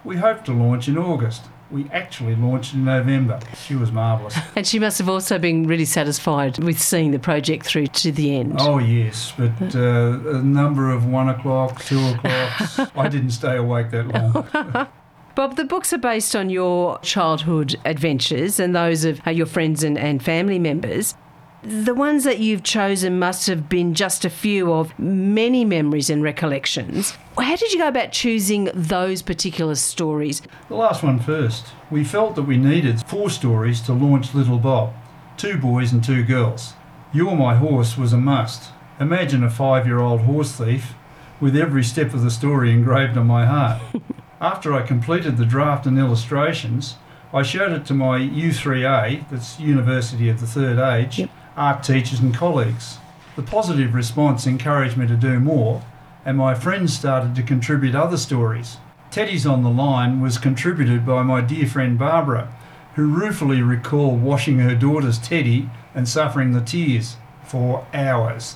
We 0.05 0.17
hope 0.19 0.45
to 0.45 0.53
launch 0.53 0.87
in 0.87 0.97
August. 0.97 1.47
We 1.71 1.89
actually 1.93 2.35
launched 2.35 2.75
in 2.75 2.85
November. 2.85 3.41
She 3.67 3.75
was 3.75 3.93
marvellous. 3.93 4.37
And 4.57 4.67
she 4.67 4.79
must 4.79 4.99
have 4.99 5.09
also 5.09 5.39
been 5.39 5.67
really 5.67 5.85
satisfied 5.85 6.59
with 6.59 6.81
seeing 6.81 7.11
the 7.11 7.19
project 7.19 7.67
through 7.67 7.89
to 7.89 8.11
the 8.11 8.37
end. 8.37 8.57
Oh, 8.59 8.79
yes, 8.79 9.33
but 9.37 9.75
uh, 9.75 10.19
a 10.39 10.43
number 10.43 10.91
of 10.91 11.05
one 11.05 11.29
o'clock, 11.29 11.85
two 11.85 11.99
o'clock. 11.99 12.91
I 12.97 13.09
didn't 13.09 13.31
stay 13.33 13.57
awake 13.57 13.91
that 13.91 14.09
long. 14.09 14.89
Bob, 15.35 15.55
the 15.57 15.65
books 15.65 15.93
are 15.93 15.99
based 15.99 16.35
on 16.35 16.51
your 16.51 16.99
childhood 17.01 17.77
adventures 17.85 18.59
and 18.59 18.75
those 18.75 19.05
of 19.05 19.21
uh, 19.27 19.31
your 19.31 19.47
friends 19.47 19.85
and, 19.85 19.97
and 19.97 20.21
family 20.23 20.59
members. 20.59 21.15
The 21.63 21.95
ones 21.95 22.23
that 22.23 22.39
you've 22.39 22.63
chosen 22.63 23.19
must 23.19 23.49
have 23.49 23.69
been 23.69 23.93
just 23.95 24.25
a 24.25 24.31
few 24.31 24.73
of 24.73 24.97
many 24.99 25.65
memories 25.65 26.09
and 26.09 26.23
recollections. 26.23 27.17
How 27.37 27.57
did 27.57 27.73
you 27.73 27.79
go 27.81 27.89
about 27.89 28.13
choosing 28.13 28.71
those 28.75 29.23
particular 29.23 29.75
stories? 29.75 30.41
The 30.69 30.77
last 30.77 31.03
one 31.03 31.19
first. 31.19 31.67
We 31.91 32.05
felt 32.05 32.37
that 32.37 32.43
we 32.43 32.57
needed 32.59 33.03
four 33.03 33.29
stories 33.29 33.81
to 33.83 33.93
launch 33.93 34.35
Little 34.35 34.59
Bob 34.59 34.95
two 35.37 35.57
boys 35.57 35.93
and 35.93 36.03
two 36.03 36.25
girls. 36.25 36.75
You're 37.13 37.37
My 37.37 37.55
Horse 37.55 37.97
was 37.97 38.13
a 38.13 38.17
must. 38.19 38.73
Imagine 38.99 39.45
a 39.45 39.51
five 39.51 39.87
year 39.87 40.01
old 40.01 40.23
horse 40.23 40.53
thief 40.53 40.95
with 41.41 41.57
every 41.57 41.85
step 41.85 42.13
of 42.13 42.23
the 42.23 42.31
story 42.31 42.73
engraved 42.73 43.17
on 43.17 43.27
my 43.29 43.47
heart. 43.47 43.81
After 44.41 44.75
I 44.75 44.83
completed 44.83 45.37
the 45.37 45.45
draft 45.47 45.87
and 45.87 45.97
illustrations, 45.99 46.97
I 47.33 47.43
showed 47.43 47.73
it 47.73 47.85
to 47.87 47.95
my 47.95 48.19
U3A, 48.19 49.29
that's 49.29 49.61
University 49.61 50.29
of 50.29 50.41
the 50.41 50.47
Third 50.47 50.79
Age, 50.79 51.19
Yep. 51.21 51.31
Art 51.59 51.83
teachers 51.83 52.21
and 52.21 52.35
colleagues. 52.35 52.99
The 53.37 53.43
positive 53.43 53.93
response 53.93 54.47
encouraged 54.47 54.97
me 54.97 55.07
to 55.09 55.17
do 55.17 55.41
more, 55.41 55.83
and 56.25 56.39
my 56.39 56.55
friends 56.55 56.97
started 56.97 57.35
to 57.35 57.43
contribute 57.43 57.95
other 57.95 58.17
stories. 58.17 58.79
Teddy's 59.11 59.47
on 59.47 59.63
the 59.63 59.71
Line 59.71 60.21
was 60.21 60.39
contributed 60.39 61.05
by 61.05 61.23
my 61.23 61.41
dear 61.41 61.67
friend 61.67 61.99
Barbara, 61.99 62.55
who 62.95 63.07
ruefully 63.07 63.63
recalled 63.63 64.23
washing 64.23 64.59
her 64.59 64.75
daughter's 64.75 65.19
teddy 65.19 65.69
and 65.95 66.09
suffering 66.09 66.53
the 66.53 66.61
tears 66.61 67.17
for 67.45 67.87
hours. 67.93 68.55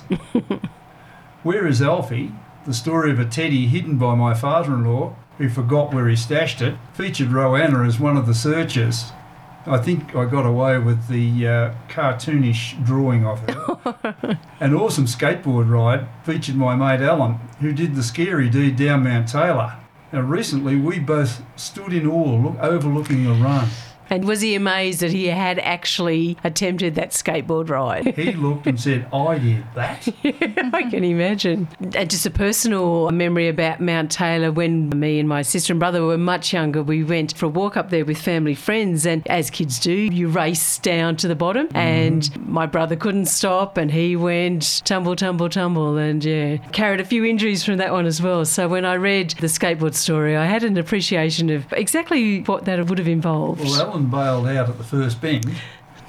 Where 1.43 1.67
is 1.67 1.81
Alfie? 1.81 2.31
The 2.65 2.73
story 2.73 3.11
of 3.11 3.19
a 3.19 3.25
teddy 3.25 3.67
hidden 3.67 3.97
by 3.97 4.15
my 4.15 4.33
father 4.33 4.75
in 4.75 4.85
law, 4.85 5.15
who 5.37 5.49
forgot 5.49 5.93
where 5.93 6.07
he 6.07 6.15
stashed 6.15 6.61
it, 6.61 6.75
featured 6.93 7.29
Rowanna 7.29 7.85
as 7.85 7.99
one 7.99 8.15
of 8.15 8.27
the 8.27 8.33
searchers. 8.33 9.11
I 9.65 9.77
think 9.77 10.13
I 10.13 10.25
got 10.25 10.45
away 10.45 10.77
with 10.77 11.07
the 11.07 11.47
uh, 11.47 11.73
cartoonish 11.87 12.83
drawing 12.85 13.25
of 13.25 13.41
it. 13.47 14.37
An 14.59 14.73
awesome 14.73 15.05
skateboard 15.05 15.69
ride 15.69 16.07
featured 16.23 16.55
my 16.55 16.75
mate 16.75 17.01
Alan, 17.03 17.35
who 17.61 17.71
did 17.71 17.95
the 17.95 18.03
scary 18.03 18.49
deed 18.49 18.75
down 18.75 19.03
Mount 19.03 19.29
Taylor. 19.29 19.77
Now, 20.11 20.21
recently 20.21 20.75
we 20.75 20.99
both 20.99 21.43
stood 21.55 21.93
in 21.93 22.05
awe 22.05 22.35
look, 22.35 22.57
overlooking 22.59 23.23
the 23.23 23.31
run. 23.31 23.69
And 24.09 24.25
was 24.25 24.41
he 24.41 24.55
amazed 24.55 24.99
that 25.01 25.11
he 25.11 25.27
had 25.27 25.59
actually 25.59 26.37
attempted 26.43 26.95
that 26.95 27.11
skateboard 27.11 27.69
ride? 27.69 28.15
He 28.15 28.31
looked 28.31 28.67
and 28.67 28.79
said, 28.79 29.07
I 29.13 29.37
did 29.37 29.63
that. 29.75 30.07
I 30.73 30.83
can 30.89 31.03
imagine. 31.03 31.67
And 31.95 32.09
just 32.09 32.25
a 32.25 32.31
personal 32.31 33.09
memory 33.11 33.47
about 33.47 33.79
Mount 33.79 34.11
Taylor 34.11 34.51
when 34.51 34.89
me 34.89 35.19
and 35.19 35.27
my 35.27 35.41
sister 35.41 35.73
and 35.73 35.79
brother 35.79 36.03
were 36.03 36.17
much 36.17 36.53
younger, 36.53 36.83
we 36.83 37.03
went 37.03 37.35
for 37.37 37.47
a 37.47 37.49
walk 37.49 37.77
up 37.77 37.89
there 37.89 38.05
with 38.05 38.17
family 38.17 38.55
friends. 38.55 39.05
And 39.05 39.27
as 39.27 39.49
kids 39.49 39.79
do, 39.79 39.91
you 39.91 40.27
race 40.27 40.77
down 40.79 41.15
to 41.17 41.27
the 41.27 41.35
bottom. 41.35 41.67
Mm-hmm. 41.67 41.77
And 41.77 42.47
my 42.47 42.65
brother 42.65 42.95
couldn't 42.95 43.25
stop 43.25 43.77
and 43.77 43.91
he 43.91 44.15
went 44.15 44.81
tumble, 44.85 45.15
tumble, 45.15 45.49
tumble. 45.49 45.97
And 45.97 46.23
yeah, 46.23 46.57
carried 46.71 46.99
a 46.99 47.05
few 47.05 47.25
injuries 47.25 47.63
from 47.63 47.77
that 47.77 47.91
one 47.91 48.05
as 48.05 48.21
well. 48.21 48.45
So 48.45 48.67
when 48.67 48.85
I 48.85 48.95
read 48.95 49.31
the 49.31 49.47
skateboard 49.47 49.95
story, 49.95 50.35
I 50.35 50.45
had 50.45 50.63
an 50.63 50.77
appreciation 50.77 51.49
of 51.49 51.71
exactly 51.73 52.41
what 52.41 52.65
that 52.65 52.85
would 52.87 52.97
have 52.97 53.07
involved. 53.07 53.63
Well, 53.63 53.92
Alan 53.93 54.09
bailed 54.09 54.47
out 54.47 54.69
at 54.69 54.79
the 54.79 54.83
first 54.83 55.21
bend, 55.21 55.45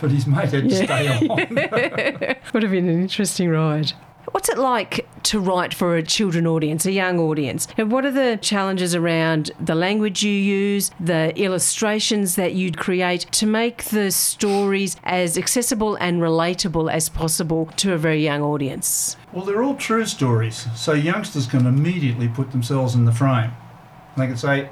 but 0.00 0.10
his 0.10 0.26
mate 0.26 0.50
had 0.50 0.70
to 0.70 0.74
stay 0.74 1.06
on. 1.06 1.28
would 2.54 2.62
have 2.62 2.72
been 2.72 2.88
an 2.88 3.02
interesting 3.02 3.50
ride. 3.50 3.92
What's 4.30 4.48
it 4.48 4.56
like 4.56 5.06
to 5.24 5.38
write 5.38 5.74
for 5.74 5.94
a 5.94 6.02
children 6.02 6.46
audience, 6.46 6.86
a 6.86 6.92
young 6.92 7.18
audience? 7.18 7.68
And 7.76 7.92
what 7.92 8.06
are 8.06 8.10
the 8.10 8.38
challenges 8.40 8.94
around 8.94 9.50
the 9.60 9.74
language 9.74 10.22
you 10.22 10.32
use, 10.32 10.92
the 10.98 11.38
illustrations 11.38 12.36
that 12.36 12.54
you'd 12.54 12.78
create 12.78 13.26
to 13.32 13.46
make 13.46 13.84
the 13.84 14.10
stories 14.10 14.96
as 15.04 15.36
accessible 15.36 15.96
and 15.96 16.22
relatable 16.22 16.90
as 16.90 17.10
possible 17.10 17.66
to 17.76 17.92
a 17.92 17.98
very 17.98 18.24
young 18.24 18.40
audience? 18.40 19.18
Well, 19.30 19.44
they're 19.44 19.62
all 19.62 19.76
true 19.76 20.06
stories, 20.06 20.66
so 20.74 20.94
youngsters 20.94 21.46
can 21.46 21.66
immediately 21.66 22.28
put 22.28 22.50
themselves 22.50 22.94
in 22.94 23.04
the 23.04 23.12
frame. 23.12 23.52
They 24.16 24.26
can 24.26 24.38
say, 24.38 24.70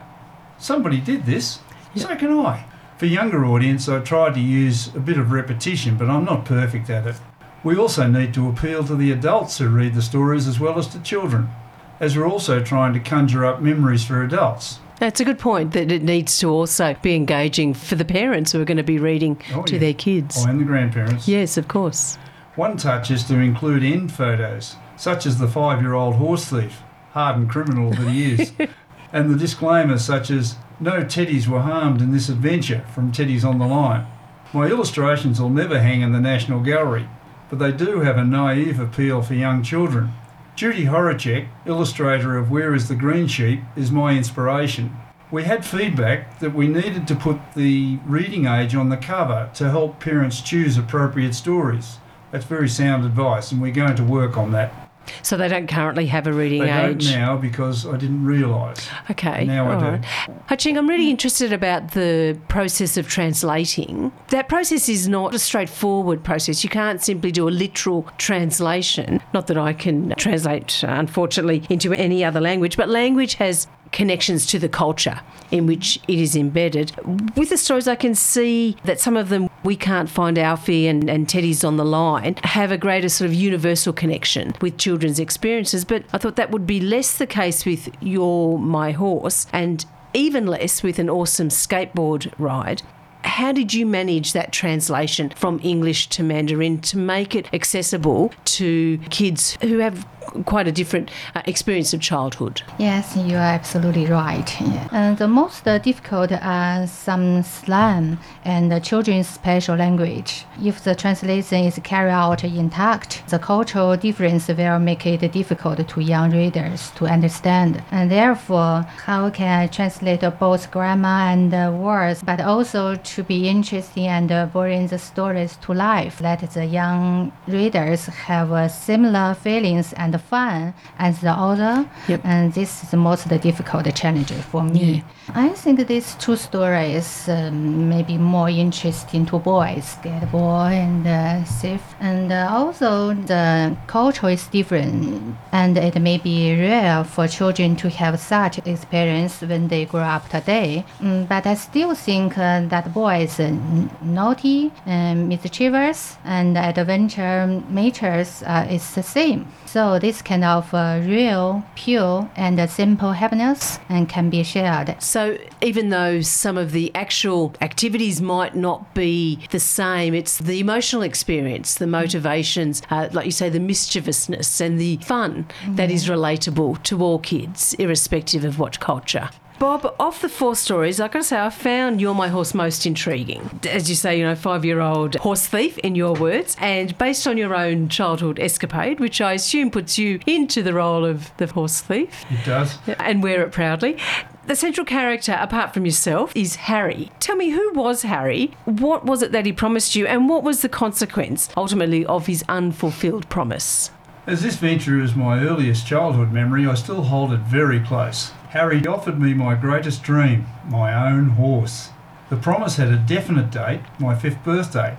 somebody 0.57 0.99
did 0.99 1.27
this, 1.27 1.59
so 1.95 2.17
can 2.17 2.33
I. 2.33 2.72
For 3.03 3.07
younger 3.07 3.45
audience, 3.45 3.89
I 3.89 3.99
tried 3.99 4.35
to 4.35 4.41
use 4.41 4.95
a 4.95 5.01
bit 5.01 5.19
of 5.19 5.33
repetition, 5.33 5.97
but 5.97 6.09
I'm 6.09 6.25
not 6.25 6.45
perfect 6.45 6.89
at 6.89 7.05
it. 7.05 7.17
We 7.65 7.77
also 7.77 8.07
need 8.07 8.33
to 8.35 8.49
appeal 8.49 8.85
to 8.85 8.95
the 8.95 9.11
adults 9.11 9.59
who 9.59 9.69
read 9.71 9.95
the 9.95 10.03
stories 10.03 10.47
as 10.47 10.61
well 10.61 10.79
as 10.79 10.87
to 10.87 11.01
children, 11.03 11.51
as 11.99 12.17
we're 12.17 12.29
also 12.29 12.63
trying 12.63 12.95
to 12.95 13.01
conjure 13.01 13.45
up 13.45 13.61
memories 13.61 14.05
for 14.05 14.23
adults. 14.23 14.79
That's 15.01 15.19
a 15.19 15.25
good 15.25 15.41
point 15.41 15.73
that 15.73 15.91
it 15.91 16.05
needs 16.05 16.39
to 16.39 16.49
also 16.51 16.95
be 17.03 17.17
engaging 17.17 17.75
for 17.75 17.97
the 17.97 18.05
parents 18.05 18.53
who 18.53 18.61
are 18.61 18.65
going 18.65 18.77
to 18.77 18.85
be 18.85 19.01
reading 19.01 19.43
Oh, 19.53 19.63
to 19.65 19.73
yeah. 19.73 19.81
their 19.81 19.95
kids. 19.95 20.37
Oh, 20.39 20.49
and 20.49 20.61
the 20.61 20.65
grandparents. 20.65 21.27
Yes, 21.27 21.57
of 21.57 21.67
course. 21.67 22.19
One 22.55 22.77
touch 22.77 23.11
is 23.11 23.25
to 23.25 23.35
include 23.37 23.83
end 23.83 24.13
photos, 24.13 24.77
such 24.97 25.27
as 25.27 25.41
the 25.41 25.49
five 25.49 25.83
year 25.83 25.95
old 25.95 26.15
horse 26.15 26.45
thief, 26.45 26.83
hardened 27.15 27.51
criminal 27.51 27.91
that 27.91 28.09
he 28.09 28.35
is, 28.41 28.53
and 29.13 29.29
the 29.29 29.37
disclaimers 29.37 30.05
such 30.05 30.31
as, 30.31 30.55
No 30.83 31.05
teddies 31.05 31.47
were 31.47 31.61
harmed 31.61 32.01
in 32.01 32.11
this 32.11 32.29
adventure 32.29 32.85
from 32.93 33.13
Teddy's 33.13 33.45
on 33.45 33.61
the 33.61 33.69
Line. 33.69 34.05
My 34.53 34.67
illustrations 34.67 35.41
will 35.41 35.49
never 35.49 35.79
hang 35.79 36.01
in 36.01 36.11
the 36.11 36.19
National 36.19 36.59
Gallery, 36.59 37.09
but 37.49 37.61
they 37.61 37.71
do 37.71 38.01
have 38.01 38.17
a 38.17 38.25
naive 38.25 38.81
appeal 38.81 39.23
for 39.23 39.35
young 39.35 39.63
children. 39.63 40.13
Judy 40.57 40.87
Horacek, 40.87 41.47
illustrator 41.67 42.37
of 42.37 42.51
Where 42.51 42.75
is 42.75 42.89
the 42.89 42.97
Green 42.97 43.29
Sheep, 43.29 43.61
is 43.77 43.93
my 43.93 44.17
inspiration. 44.17 44.97
We 45.31 45.45
had 45.45 45.65
feedback 45.65 46.41
that 46.41 46.53
we 46.53 46.67
needed 46.67 47.07
to 47.07 47.15
put 47.15 47.39
the 47.55 48.01
reading 48.05 48.47
age 48.47 48.75
on 48.75 48.89
the 48.89 48.97
cover 48.97 49.51
to 49.55 49.71
help 49.71 50.01
parents 50.01 50.41
choose 50.41 50.77
appropriate 50.77 51.37
stories. 51.37 51.99
That's 52.33 52.45
very 52.45 52.69
sound 52.69 53.05
advice, 53.05 53.53
and 53.53 53.63
we're 53.63 53.71
going 53.71 53.95
to 53.95 54.03
work 54.03 54.37
on 54.37 54.51
that. 54.51 54.82
So 55.23 55.37
they 55.37 55.49
don't 55.49 55.67
currently 55.69 56.07
have 56.07 56.27
a 56.27 56.33
reading 56.33 56.63
They 56.63 56.71
age. 56.71 57.09
don't 57.11 57.19
now 57.21 57.37
because 57.37 57.87
I 57.87 57.97
didn't 57.97 58.25
realise. 58.25 58.89
Okay. 59.11 59.45
Now 59.45 59.71
I 59.71 59.75
all 59.75 59.81
do. 59.81 59.87
right. 59.87 60.05
Hai 60.47 60.57
Ching, 60.57 60.77
I'm 60.79 60.89
really 60.89 61.11
interested 61.11 61.53
about 61.53 61.93
the 61.93 62.39
process 62.49 62.97
of 62.97 63.09
translating. 63.09 64.13
That 64.29 64.49
process 64.49 64.89
is 64.89 65.09
not 65.09 65.35
a 65.35 65.39
straightforward 65.39 66.23
process. 66.25 66.63
You 66.65 66.71
can't 66.71 67.03
simply 67.03 67.33
do 67.33 67.49
a 67.49 67.51
literal 67.51 68.09
translation. 68.19 69.21
Not 69.35 69.47
that 69.49 69.59
I 69.59 69.73
can 69.73 70.15
translate, 70.17 70.83
uh, 70.85 70.89
unfortunately, 70.89 71.65
into 71.69 71.93
any 71.93 72.25
other 72.25 72.41
language, 72.41 72.77
but 72.77 72.89
language 72.89 73.35
has 73.35 73.67
connections 73.93 74.47
to 74.47 74.59
the 74.59 74.69
culture 74.69 75.21
in 75.51 75.67
which 75.67 76.01
it 76.09 76.19
is 76.19 76.35
embedded. 76.35 76.93
With 77.37 77.51
the 77.51 77.59
stories, 77.59 77.87
I 77.87 77.95
can 77.95 78.15
see 78.15 78.77
that 78.85 78.99
some 78.99 79.17
of 79.17 79.29
them 79.29 79.49
we 79.65 79.77
can't 79.77 80.11
find 80.11 80.39
Alfie 80.39 80.89
and, 80.89 81.09
and 81.09 81.29
Teddy's 81.29 81.63
on 81.63 81.77
the 81.77 81.85
line 81.85 82.37
have 82.43 82.73
a 82.73 82.79
greater 82.79 83.09
sort 83.09 83.27
of 83.27 83.35
universal 83.35 83.93
connection 83.93 84.55
with 84.61 84.77
children's 84.77 85.21
experiences. 85.21 85.85
But 85.85 86.05
I 86.13 86.19
thought 86.19 86.37
that 86.37 86.51
would 86.51 86.67
be 86.67 86.81
less 86.81 87.17
the 87.17 87.27
case 87.27 87.65
with 87.65 87.89
You're 88.01 88.59
My 88.59 88.93
Horse 88.93 89.47
and 89.53 89.85
even 90.15 90.47
less 90.47 90.83
with 90.83 90.99
an 90.99 91.09
awesome 91.09 91.49
skateboard 91.49 92.33
ride. 92.39 92.83
How 93.25 93.53
did 93.53 93.73
you 93.73 93.87
manage 93.87 94.33
that 94.33 94.53
translation 94.53 95.31
from 95.31 95.61
English 95.63 96.09
to 96.09 96.25
Mandarin 96.25 96.81
to 96.83 96.99
make 96.99 97.37
it 97.37 97.53
accessible 97.55 98.33
to 98.45 98.99
kids 99.11 99.57
who 99.63 99.79
have 99.79 100.05
quite 100.45 100.67
a 100.69 100.73
different 100.73 101.11
uh, 101.35 101.43
experience 101.47 101.93
of 101.93 102.01
childhood? 102.01 102.63
Yes, 102.79 103.17
you 103.17 103.37
are 103.37 103.55
absolutely 103.61 104.07
right. 104.07 104.61
Yeah. 104.61 104.89
And 104.93 105.19
the 105.19 105.29
most 105.29 105.67
uh, 105.67 105.79
difficult 105.79 106.33
are 106.33 106.87
some 106.87 107.43
slang 107.43 108.19
and 108.45 108.83
children's 108.85 109.29
special 109.29 109.77
language. 109.77 110.45
If 110.63 110.85
the 110.85 110.95
translation 110.95 111.65
is 111.65 111.79
carried 111.83 112.11
out 112.11 112.45
intact, 112.45 113.23
the 113.29 113.39
cultural 113.39 113.97
difference 113.97 114.49
will 114.49 114.79
make 114.79 115.07
it 115.07 115.33
difficult 115.33 115.87
to 115.87 116.01
young 116.01 116.31
readers 116.31 116.91
to 116.97 117.07
understand. 117.07 117.83
And 117.91 118.11
therefore, 118.11 118.87
how 119.05 119.31
can 119.31 119.61
I 119.61 119.67
translate 119.67 120.23
both 120.39 120.71
grammar 120.71 121.09
and 121.09 121.53
words, 121.79 122.23
but 122.23 122.41
also 122.41 122.97
to 122.97 123.23
be 123.23 123.49
interesting 123.49 124.07
and 124.07 124.53
bring 124.53 124.87
the 124.87 124.99
stories 124.99 125.57
to 125.63 125.73
life, 125.73 126.21
let 126.21 126.41
the 126.53 126.65
young 126.65 127.33
readers 127.47 128.07
have 128.07 128.71
similar 128.71 129.35
feelings 129.35 129.93
and 129.95 130.12
fun 130.19 130.75
as 130.99 131.21
the 131.21 131.33
author. 131.33 131.89
Yep. 132.09 132.21
And 132.25 132.53
this 132.53 132.83
is 132.83 132.91
the 132.91 132.97
most 132.97 133.29
difficult 133.29 133.95
challenge 133.95 134.33
for 134.33 134.63
me. 134.63 135.05
I 135.29 135.51
think 135.51 135.87
these 135.87 136.15
two 136.17 136.37
stories 136.37 137.29
um, 137.29 137.89
may 137.89 138.03
be 138.03 138.19
more 138.19 138.51
interesting 138.51 139.25
to 139.27 139.39
boys, 139.39 139.97
Skateboy 139.97 140.73
and 140.73 141.07
uh, 141.07 141.45
Thief. 141.45 141.81
And 142.01 142.33
uh, 142.33 142.49
also 142.51 143.15
the 143.15 143.77
culture 143.87 144.29
is 144.29 144.47
different 144.49 145.37
and 145.53 145.79
it 145.79 146.01
may 146.01 146.19
be 146.19 146.55
rare 146.59 147.05
for 147.05 147.29
children 147.29 147.77
to 147.77 147.89
have 147.89 148.19
such 148.19 148.59
experience 148.67 149.41
when 149.41 149.69
they 149.69 149.85
grow 149.85 150.01
up 150.01 150.29
today. 150.29 150.85
Mm, 151.01 151.29
but 151.29 151.47
I 151.47 151.55
still 151.55 151.95
think 151.95 152.37
uh, 152.37 152.63
that 152.67 152.93
boys 152.93 153.39
uh, 153.39 153.55
naughty, 154.03 154.73
and 154.87 155.29
mischievous, 155.29 156.17
and 156.25 156.59
adventure 156.59 157.47
natures 157.71 158.43
uh, 158.43 158.67
is 158.69 158.95
the 158.95 159.03
same. 159.03 159.47
So 159.67 159.99
this 159.99 160.21
can 160.21 160.45
offer 160.45 161.03
real, 161.03 161.65
pure, 161.75 162.29
and 162.37 162.69
simple 162.69 163.13
happiness 163.13 163.79
and 163.89 164.09
can 164.09 164.29
be 164.29 164.43
shared. 164.43 164.97
So, 165.13 165.37
even 165.61 165.91
though 165.91 166.23
some 166.23 166.57
of 166.57 166.73
the 166.73 166.91
actual 166.95 167.55
activities 167.61 168.23
might 168.23 168.57
not 168.57 168.95
be 168.95 169.41
the 169.51 169.61
same, 169.61 170.15
it's 170.15 170.39
the 170.39 170.59
emotional 170.59 171.03
experience, 171.03 171.75
the 171.75 171.87
motivations, 171.87 172.81
uh, 172.89 173.11
like 173.13 173.27
you 173.27 173.31
say, 173.31 173.51
the 173.51 173.61
mischievousness 173.61 174.59
and 174.63 174.81
the 174.81 174.97
fun 175.03 175.49
that 175.69 175.91
is 175.91 176.09
relatable 176.09 176.83
to 176.85 177.03
all 177.03 177.19
kids, 177.19 177.75
irrespective 177.75 178.43
of 178.43 178.59
what 178.59 178.81
culture. 178.81 179.29
Bob, 179.59 179.95
of 180.01 180.19
the 180.23 180.31
four 180.31 180.57
stories, 180.57 180.99
like 180.99 181.15
I 181.15 181.21
say, 181.21 181.39
I 181.39 181.51
found 181.51 182.01
You're 182.01 182.15
My 182.15 182.29
Horse 182.29 182.55
most 182.55 182.87
intriguing. 182.87 183.61
As 183.69 183.91
you 183.91 183.95
say, 183.97 184.19
you 184.19 184.25
know, 184.25 184.35
five 184.35 184.65
year 184.65 184.81
old 184.81 185.17
horse 185.17 185.47
thief, 185.47 185.77
in 185.81 185.95
your 185.95 186.15
words, 186.15 186.57
and 186.59 186.97
based 186.97 187.27
on 187.27 187.37
your 187.37 187.55
own 187.55 187.91
childhood 187.91 188.41
escapade, 188.41 188.99
which 188.99 189.21
I 189.21 189.35
assume 189.35 189.71
puts 189.71 189.99
you 189.99 190.21
into 190.27 190.63
the 190.63 190.73
role 190.73 191.05
of 191.05 191.37
the 191.37 191.49
horse 191.49 191.83
thief 191.83 192.25
It 192.31 192.47
does. 192.47 192.79
and 192.99 193.23
wear 193.23 193.43
it 193.43 193.53
proudly. 193.53 193.99
The 194.45 194.57
central 194.57 194.85
character, 194.85 195.39
apart 195.41 195.73
from 195.73 195.85
yourself, 195.85 196.33
is 196.35 196.57
Harry. 196.57 197.13
Tell 197.21 197.37
me, 197.37 197.51
who 197.51 197.73
was 197.75 198.03
Harry? 198.03 198.51
What 198.65 199.05
was 199.05 199.23
it 199.23 199.31
that 199.31 199.47
he 199.47 199.53
promised 199.53 199.95
you, 199.95 200.05
and 200.07 200.29
what 200.29 200.43
was 200.43 200.63
the 200.63 200.69
consequence, 200.69 201.49
ultimately, 201.57 202.05
of 202.05 202.27
his 202.27 202.45
unfulfilled 202.49 203.29
promise? 203.29 203.93
As 204.27 204.43
this 204.43 204.57
venture 204.57 205.01
is 205.01 205.15
my 205.15 205.39
earliest 205.39 205.87
childhood 205.87 206.33
memory, 206.33 206.67
I 206.67 206.75
still 206.75 207.03
hold 207.03 207.33
it 207.33 207.41
very 207.41 207.79
close. 207.79 208.31
Harry 208.51 208.85
offered 208.85 209.21
me 209.21 209.33
my 209.33 209.55
greatest 209.55 210.03
dream, 210.03 210.47
my 210.69 210.93
own 211.09 211.31
horse. 211.31 211.91
The 212.29 212.37
promise 212.37 212.77
had 212.77 212.89
a 212.89 212.97
definite 212.97 213.53
date, 213.53 213.83
my 214.01 214.17
fifth 214.17 214.43
birthday, 214.43 214.99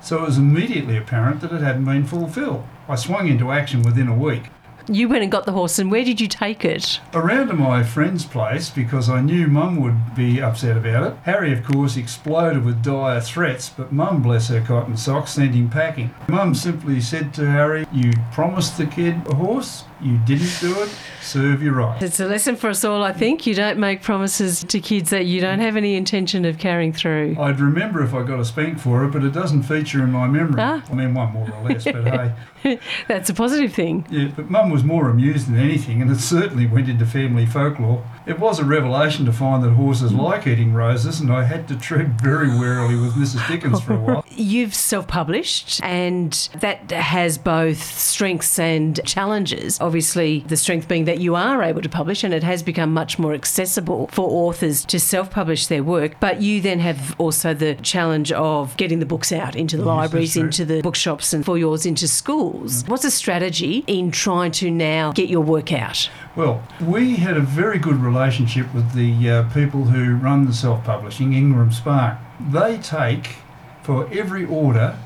so 0.00 0.18
it 0.18 0.26
was 0.26 0.38
immediately 0.38 0.96
apparent 0.96 1.42
that 1.42 1.52
it 1.52 1.62
hadn't 1.62 1.84
been 1.84 2.06
fulfilled. 2.06 2.66
I 2.88 2.96
swung 2.96 3.28
into 3.28 3.52
action 3.52 3.82
within 3.82 4.08
a 4.08 4.16
week. 4.16 4.44
You 4.92 5.08
went 5.08 5.22
and 5.22 5.30
got 5.30 5.46
the 5.46 5.52
horse, 5.52 5.78
and 5.78 5.88
where 5.88 6.04
did 6.04 6.20
you 6.20 6.26
take 6.26 6.64
it? 6.64 6.98
Around 7.14 7.46
to 7.46 7.54
my 7.54 7.84
friend's 7.84 8.24
place 8.24 8.70
because 8.70 9.08
I 9.08 9.20
knew 9.20 9.46
Mum 9.46 9.76
would 9.76 10.16
be 10.16 10.42
upset 10.42 10.76
about 10.76 11.12
it. 11.12 11.16
Harry, 11.22 11.52
of 11.52 11.62
course, 11.62 11.96
exploded 11.96 12.64
with 12.64 12.82
dire 12.82 13.20
threats, 13.20 13.68
but 13.68 13.92
Mum, 13.92 14.20
bless 14.20 14.48
her 14.48 14.60
cotton 14.60 14.96
socks, 14.96 15.30
sent 15.30 15.54
him 15.54 15.70
packing. 15.70 16.12
Mum 16.26 16.56
simply 16.56 17.00
said 17.00 17.32
to 17.34 17.48
Harry, 17.48 17.86
You 17.92 18.10
promised 18.32 18.78
the 18.78 18.86
kid 18.86 19.14
a 19.28 19.36
horse? 19.36 19.84
You 20.02 20.16
didn't 20.18 20.56
do 20.60 20.80
it, 20.82 20.88
serve 21.20 21.62
you 21.62 21.72
right. 21.72 22.02
It's 22.02 22.20
a 22.20 22.26
lesson 22.26 22.56
for 22.56 22.70
us 22.70 22.84
all, 22.84 23.02
I 23.02 23.12
think. 23.12 23.46
You 23.46 23.54
don't 23.54 23.78
make 23.78 24.02
promises 24.02 24.64
to 24.64 24.80
kids 24.80 25.10
that 25.10 25.26
you 25.26 25.40
don't 25.40 25.58
have 25.58 25.76
any 25.76 25.94
intention 25.94 26.44
of 26.46 26.58
carrying 26.58 26.92
through. 26.92 27.36
I'd 27.38 27.60
remember 27.60 28.02
if 28.02 28.14
I 28.14 28.22
got 28.22 28.40
a 28.40 28.44
spank 28.44 28.78
for 28.78 29.04
it, 29.04 29.10
but 29.12 29.24
it 29.24 29.32
doesn't 29.32 29.64
feature 29.64 30.02
in 30.02 30.10
my 30.10 30.26
memory. 30.26 30.56
Ah. 30.58 30.82
I 30.90 30.94
mean, 30.94 31.12
one 31.12 31.32
more 31.32 31.50
or 31.50 31.68
less, 31.68 31.84
but 31.84 32.34
hey. 32.62 32.78
That's 33.08 33.28
a 33.28 33.34
positive 33.34 33.74
thing. 33.74 34.06
Yeah, 34.10 34.28
but 34.34 34.50
Mum 34.50 34.70
was 34.70 34.84
more 34.84 35.10
amused 35.10 35.48
than 35.48 35.58
anything, 35.58 36.00
and 36.00 36.10
it 36.10 36.20
certainly 36.20 36.66
went 36.66 36.88
into 36.88 37.04
family 37.04 37.46
folklore. 37.46 38.04
It 38.26 38.38
was 38.38 38.58
a 38.58 38.64
revelation 38.64 39.24
to 39.26 39.32
find 39.32 39.62
that 39.64 39.70
horses 39.70 40.12
like 40.12 40.46
eating 40.46 40.74
roses, 40.74 41.20
and 41.20 41.32
I 41.32 41.44
had 41.44 41.66
to 41.68 41.76
tread 41.76 42.20
very 42.20 42.48
warily 42.48 42.94
with 42.96 43.14
Mrs. 43.14 43.46
Dickens 43.48 43.80
for 43.80 43.94
a 43.94 43.98
while. 44.00 44.24
You've 44.30 44.74
self 44.74 45.08
published, 45.08 45.80
and 45.82 46.32
that 46.60 46.90
has 46.90 47.38
both 47.38 47.82
strengths 47.82 48.58
and 48.58 49.00
challenges. 49.06 49.80
Obviously, 49.80 50.40
the 50.46 50.56
strength 50.56 50.86
being 50.86 51.06
that 51.06 51.18
you 51.20 51.34
are 51.34 51.62
able 51.62 51.80
to 51.82 51.88
publish, 51.88 52.22
and 52.22 52.34
it 52.34 52.42
has 52.42 52.62
become 52.62 52.92
much 52.92 53.18
more 53.18 53.32
accessible 53.32 54.08
for 54.08 54.28
authors 54.28 54.84
to 54.86 55.00
self 55.00 55.30
publish 55.30 55.66
their 55.66 55.82
work. 55.82 56.20
But 56.20 56.42
you 56.42 56.60
then 56.60 56.78
have 56.80 57.18
also 57.18 57.54
the 57.54 57.74
challenge 57.76 58.32
of 58.32 58.76
getting 58.76 58.98
the 59.00 59.06
books 59.06 59.32
out 59.32 59.56
into 59.56 59.76
the 59.76 59.82
Yes, 59.82 59.88
libraries, 59.88 60.36
into 60.36 60.64
the 60.64 60.82
bookshops, 60.82 61.32
and 61.32 61.44
for 61.44 61.56
yours 61.56 61.86
into 61.86 62.06
schools. 62.06 62.84
Mm. 62.84 62.88
What's 62.90 63.04
a 63.04 63.10
strategy 63.10 63.82
in 63.86 64.10
trying 64.10 64.52
to 64.52 64.70
now 64.70 65.12
get 65.12 65.28
your 65.30 65.40
work 65.42 65.72
out? 65.72 66.08
Well, 66.36 66.62
we 66.80 67.16
had 67.16 67.36
a 67.36 67.40
very 67.40 67.78
good 67.78 67.96
relationship 67.96 68.72
with 68.72 68.92
the 68.94 69.28
uh, 69.28 69.42
people 69.52 69.84
who 69.84 70.14
run 70.14 70.46
the 70.46 70.52
self 70.52 70.84
publishing, 70.84 71.32
Ingram 71.32 71.72
Spark. 71.72 72.18
They 72.38 72.78
take, 72.78 73.36
for 73.82 74.08
every 74.12 74.44
order, 74.44 74.96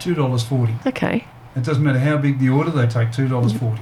$2.40. 0.00 0.86
Okay. 0.86 1.24
It 1.54 1.62
doesn't 1.62 1.82
matter 1.82 2.00
how 2.00 2.16
big 2.16 2.40
the 2.40 2.48
order, 2.48 2.70
they 2.70 2.86
take 2.86 3.10
$2.40. 3.10 3.78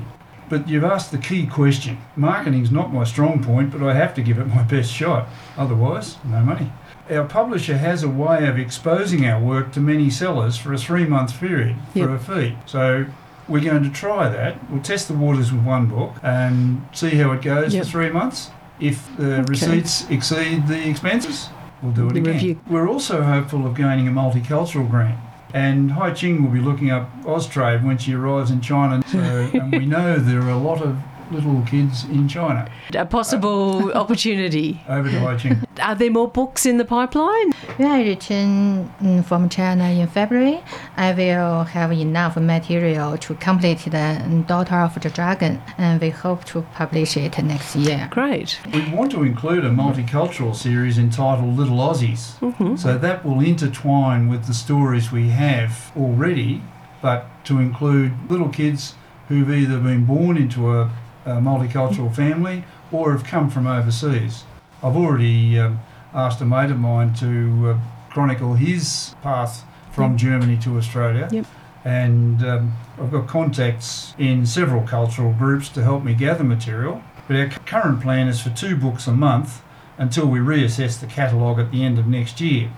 But 0.51 0.69
you've 0.69 0.85
asked 0.85 1.13
the 1.13 1.19
key 1.19 1.47
question. 1.47 1.99
Marketing's 2.17 2.73
not 2.73 2.93
my 2.93 3.05
strong 3.05 3.43
point, 3.43 3.71
but 3.71 3.83
I 3.83 3.95
have 3.95 4.15
to 4.15 4.23
give 4.23 4.39
it 4.39 4.47
my 4.47 4.63
best 4.65 4.93
shot. 4.93 5.29
Otherwise, 5.57 6.19
no 6.25 6.41
money. 6.41 6.73
Our 7.09 7.25
publisher 7.25 7.79
has 7.79 8.03
a 8.03 8.09
way 8.09 8.47
of 8.47 8.59
exposing 8.59 9.25
our 9.27 9.41
work 9.41 9.73
to 9.73 9.81
many 9.81 10.11
sellers 10.11 10.57
for 10.57 10.73
a 10.73 10.79
three 10.79 11.05
month 11.05 11.39
period 11.39 11.77
for 11.93 12.15
a 12.15 12.19
fee. 12.19 12.57
So 12.67 13.07
we're 13.51 13.61
going 13.65 13.83
to 13.83 13.91
try 13.91 14.29
that. 14.29 14.71
We'll 14.71 14.83
test 14.83 15.09
the 15.09 15.15
waters 15.15 15.53
with 15.53 15.63
one 15.65 15.87
book 15.87 16.15
and 16.23 16.87
see 16.93 17.11
how 17.11 17.33
it 17.33 17.43
goes 17.43 17.75
Yep. 17.75 17.85
for 17.85 17.91
three 17.91 18.11
months. 18.11 18.51
If 18.79 19.15
the 19.19 19.43
receipts 19.49 20.09
exceed 20.09 20.67
the 20.69 20.89
expenses, 20.89 21.49
we'll 21.83 21.93
do 21.93 22.09
it 22.09 22.15
The 22.15 22.21
again. 22.21 22.33
review. 22.35 22.61
We're 22.69 22.89
also 22.89 23.23
hopeful 23.23 23.67
of 23.67 23.75
gaining 23.75 24.09
a 24.09 24.11
multicultural 24.13 24.89
grant. 24.89 25.19
And 25.53 25.91
Hai 25.93 26.13
Ching 26.13 26.43
will 26.45 26.51
be 26.53 26.61
looking 26.61 26.91
up 26.93 27.11
Austrade 27.25 27.85
when 27.85 27.99
she 27.99 28.15
arrives 28.15 28.51
in 28.53 28.61
China. 28.61 29.03
So, 29.09 29.19
and 29.19 29.73
we 29.73 29.85
know 29.85 30.17
there 30.17 30.41
are 30.43 30.51
a 30.51 30.57
lot 30.57 30.81
of 30.81 30.97
little 31.31 31.63
kids 31.63 32.05
in 32.05 32.29
China. 32.29 32.71
A 32.95 33.07
possible 33.07 33.93
opportunity. 34.03 34.81
Over 34.89 35.11
to 35.11 35.21
Hai 35.21 35.37
Ching. 35.37 35.63
Are 35.81 35.95
there 35.95 36.11
more 36.11 36.29
books 36.29 36.67
in 36.67 36.77
the 36.77 36.85
pipeline? 36.85 37.53
When 37.77 37.89
I 37.89 38.03
return 38.03 39.23
from 39.23 39.49
China 39.49 39.85
in 39.85 40.07
February, 40.09 40.61
I 40.97 41.13
will 41.13 41.65
have 41.65 41.93
enough 41.93 42.37
material 42.37 43.17
to 43.19 43.35
complete 43.37 43.79
the 43.85 43.91
mm, 43.91 44.47
Daughter 44.47 44.77
of 44.77 45.01
the 45.01 45.11
Dragon, 45.11 45.61
and 45.79 46.01
we 46.01 46.11
hope 46.11 46.45
to 46.47 46.63
publish 46.75 47.17
it 47.17 47.43
next 47.43 47.77
year. 47.77 48.09
Great. 48.11 48.59
We 48.73 48.89
want 48.91 49.11
to 49.13 49.23
include 49.23 49.65
a 49.65 49.71
multicultural 49.71 50.55
series 50.55 50.99
entitled 50.99 51.57
Little 51.57 51.79
Aussies. 51.79 52.79
So 52.79 52.99
that 52.99 53.25
will 53.25 53.41
intertwine 53.41 54.29
with 54.29 54.47
the 54.47 54.55
stories 54.55 55.11
we 55.11 55.29
have 55.31 55.93
already, 55.97 56.63
but 57.03 57.27
to 57.45 57.59
include 57.59 58.13
little 58.31 58.49
kids 58.49 58.95
who've 59.29 59.51
either 59.51 59.79
been 59.79 60.05
born 60.05 60.37
into 60.37 60.73
a, 60.73 60.91
a 61.25 61.33
multicultural 61.33 62.15
family 62.15 62.65
or 62.93 63.13
have 63.13 63.25
come 63.25 63.51
from 63.51 63.67
overseas. 63.67 64.45
I've 64.83 64.97
already 64.97 65.59
um, 65.59 65.81
asked 66.15 66.41
a 66.41 66.45
mate 66.45 66.71
of 66.71 66.79
mine 66.79 67.15
to 67.15 67.71
uh, 67.71 67.79
chronicle 68.11 68.55
his 68.55 69.15
path 69.23 69.65
from 69.93 70.17
Germany 70.17 70.57
to 70.59 70.77
Australia. 70.77 71.29
Yep. 71.31 71.47
And 71.85 72.45
um, 72.45 72.73
I've 72.99 73.11
got 73.11 73.27
contacts 73.27 74.15
in 74.19 74.45
several 74.45 74.87
cultural 74.87 75.33
groups 75.33 75.69
to 75.71 75.83
help 75.83 76.05
me 76.05 76.15
gather 76.15 76.45
material. 76.45 77.03
But 77.27 77.37
our 77.37 77.51
c- 77.51 77.59
current 77.65 78.03
plan 78.03 78.29
is 78.29 78.41
for 78.41 78.51
two 78.51 78.77
books 78.77 79.07
a 79.07 79.13
month 79.13 79.63
until 79.97 80.27
we 80.27 80.39
reassess 80.39 80.99
the 80.99 81.07
catalogue 81.07 81.59
at 81.59 81.71
the 81.71 81.85
end 81.85 81.99
of 81.99 82.07
next 82.07 82.41
year. 82.41 82.71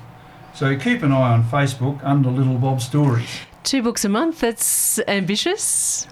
So 0.54 0.76
keep 0.76 1.02
an 1.02 1.12
eye 1.12 1.32
on 1.32 1.44
Facebook 1.44 2.02
under 2.04 2.28
Little 2.28 2.58
Bob 2.58 2.80
Stories. 2.80 3.40
Two 3.62 3.82
books 3.82 4.04
a 4.04 4.08
month, 4.08 4.40
that's 4.40 4.98
ambitious. 5.08 6.06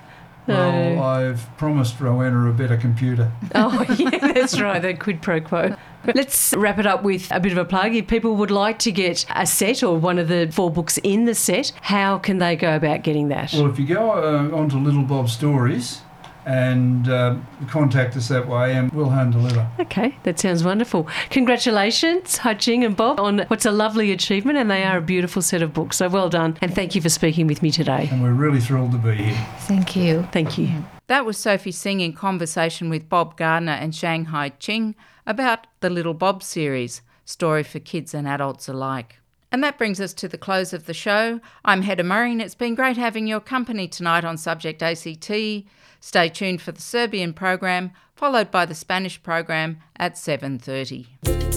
Well, 0.47 0.99
Uh, 0.99 1.03
I've 1.03 1.57
promised 1.59 2.01
Rowena 2.01 2.49
a 2.49 2.53
better 2.53 2.77
computer. 2.77 3.31
oh, 3.55 3.85
yeah, 3.99 4.11
that's 4.33 4.61
right, 4.61 4.81
the 4.81 4.95
quid 4.95 5.23
pro 5.23 5.41
quo. 5.41 5.77
Let's 6.15 6.55
wrap 6.57 6.79
it 6.79 6.87
up 6.87 7.03
with 7.03 7.31
a 7.31 7.39
bit 7.41 7.53
of 7.53 7.59
a 7.59 7.65
plug. 7.65 7.95
If 7.95 8.07
people 8.09 8.35
would 8.37 8.51
like 8.51 8.79
to 8.81 8.93
get 8.93 9.27
a 9.35 9.47
set 9.47 9.83
or 9.83 9.99
one 9.99 10.19
of 10.19 10.29
the 10.29 10.49
four 10.51 10.71
books 10.71 10.99
in 11.03 11.27
the 11.27 11.35
set, 11.35 11.73
how 11.83 12.19
can 12.19 12.39
they 12.39 12.57
go 12.57 12.75
about 12.75 13.03
getting 13.03 13.29
that? 13.29 13.53
Well, 13.53 13.67
if 13.71 13.79
you 13.79 13.87
go 13.87 14.13
uh, 14.13 14.57
onto 14.57 14.79
Little 14.79 15.03
Bob 15.03 15.29
Stories 15.29 16.01
and 16.47 17.09
uh, 17.09 17.37
contact 17.69 18.17
us 18.17 18.29
that 18.29 18.49
way, 18.49 18.75
and 18.75 18.91
we'll 18.93 19.11
hand 19.11 19.33
deliver. 19.33 19.69
Okay, 19.79 20.17
that 20.23 20.39
sounds 20.39 20.65
wonderful. 20.65 21.09
Congratulations, 21.31 22.39
Hai 22.39 22.55
Ching 22.55 22.85
and 22.85 22.97
Bob, 22.97 23.21
on 23.21 23.41
what's 23.49 23.67
a 23.67 23.73
lovely 23.73 24.13
achievement, 24.13 24.59
and 24.59 24.71
they 24.71 24.83
are 24.85 24.99
a 24.99 25.03
beautiful 25.03 25.43
set 25.43 25.63
of 25.63 25.73
books. 25.73 25.99
So 25.99 26.09
well 26.09 26.29
done, 26.29 26.57
and 26.61 26.75
thank 26.75 26.95
you 26.95 27.01
for 27.01 27.09
speaking 27.09 27.47
with 27.47 27.63
me 27.63 27.71
today. 27.71 28.09
And 28.11 28.23
we're 28.23 28.33
really 28.33 28.61
thrilled 28.61 28.93
to 28.93 28.99
be 28.99 29.15
here. 29.15 29.47
Thank 29.61 29.97
you. 29.97 30.27
Thank 30.33 30.59
you. 30.59 30.85
That 31.07 31.25
was 31.27 31.37
Sophie 31.37 31.73
Singh 31.73 32.01
in 32.01 32.13
conversation 32.13 32.89
with 32.89 33.09
Bob 33.09 33.37
Gardner 33.37 33.73
and 33.73 33.93
Zhang 33.93 34.27
Hai 34.27 34.51
Ching 34.51 34.95
about 35.27 35.67
the 35.81 35.91
Little 35.91 36.15
Bob 36.15 36.43
series, 36.43 37.03
story 37.25 37.63
for 37.63 37.81
kids 37.81 38.15
and 38.15 38.27
adults 38.27 38.69
alike. 38.69 39.20
And 39.53 39.65
that 39.65 39.79
brings 39.79 40.01
us 40.01 40.15
to 40.15 40.29
the 40.29 40.39
close 40.39 40.73
of 40.73 40.87
the 40.87 40.95
show. 40.95 41.41
I'm 41.65 41.83
Hedda 41.83 42.05
Murray, 42.05 42.33
and 42.33 42.41
it's 42.41 42.55
been 42.55 42.77
great 42.77 42.97
having 42.97 43.27
your 43.27 43.41
company 43.41 43.89
tonight 43.89 44.25
on 44.25 44.37
Subject 44.37 44.81
ACT. 44.83 45.31
Stay 46.01 46.29
tuned 46.29 46.63
for 46.63 46.73
the 46.73 46.81
Serbian 46.81 47.35
program, 47.35 47.91
followed 48.15 48.51
by 48.51 48.65
the 48.65 48.75
Spanish 48.75 49.21
program 49.23 49.79
at 49.97 50.17
7:30. 50.17 51.50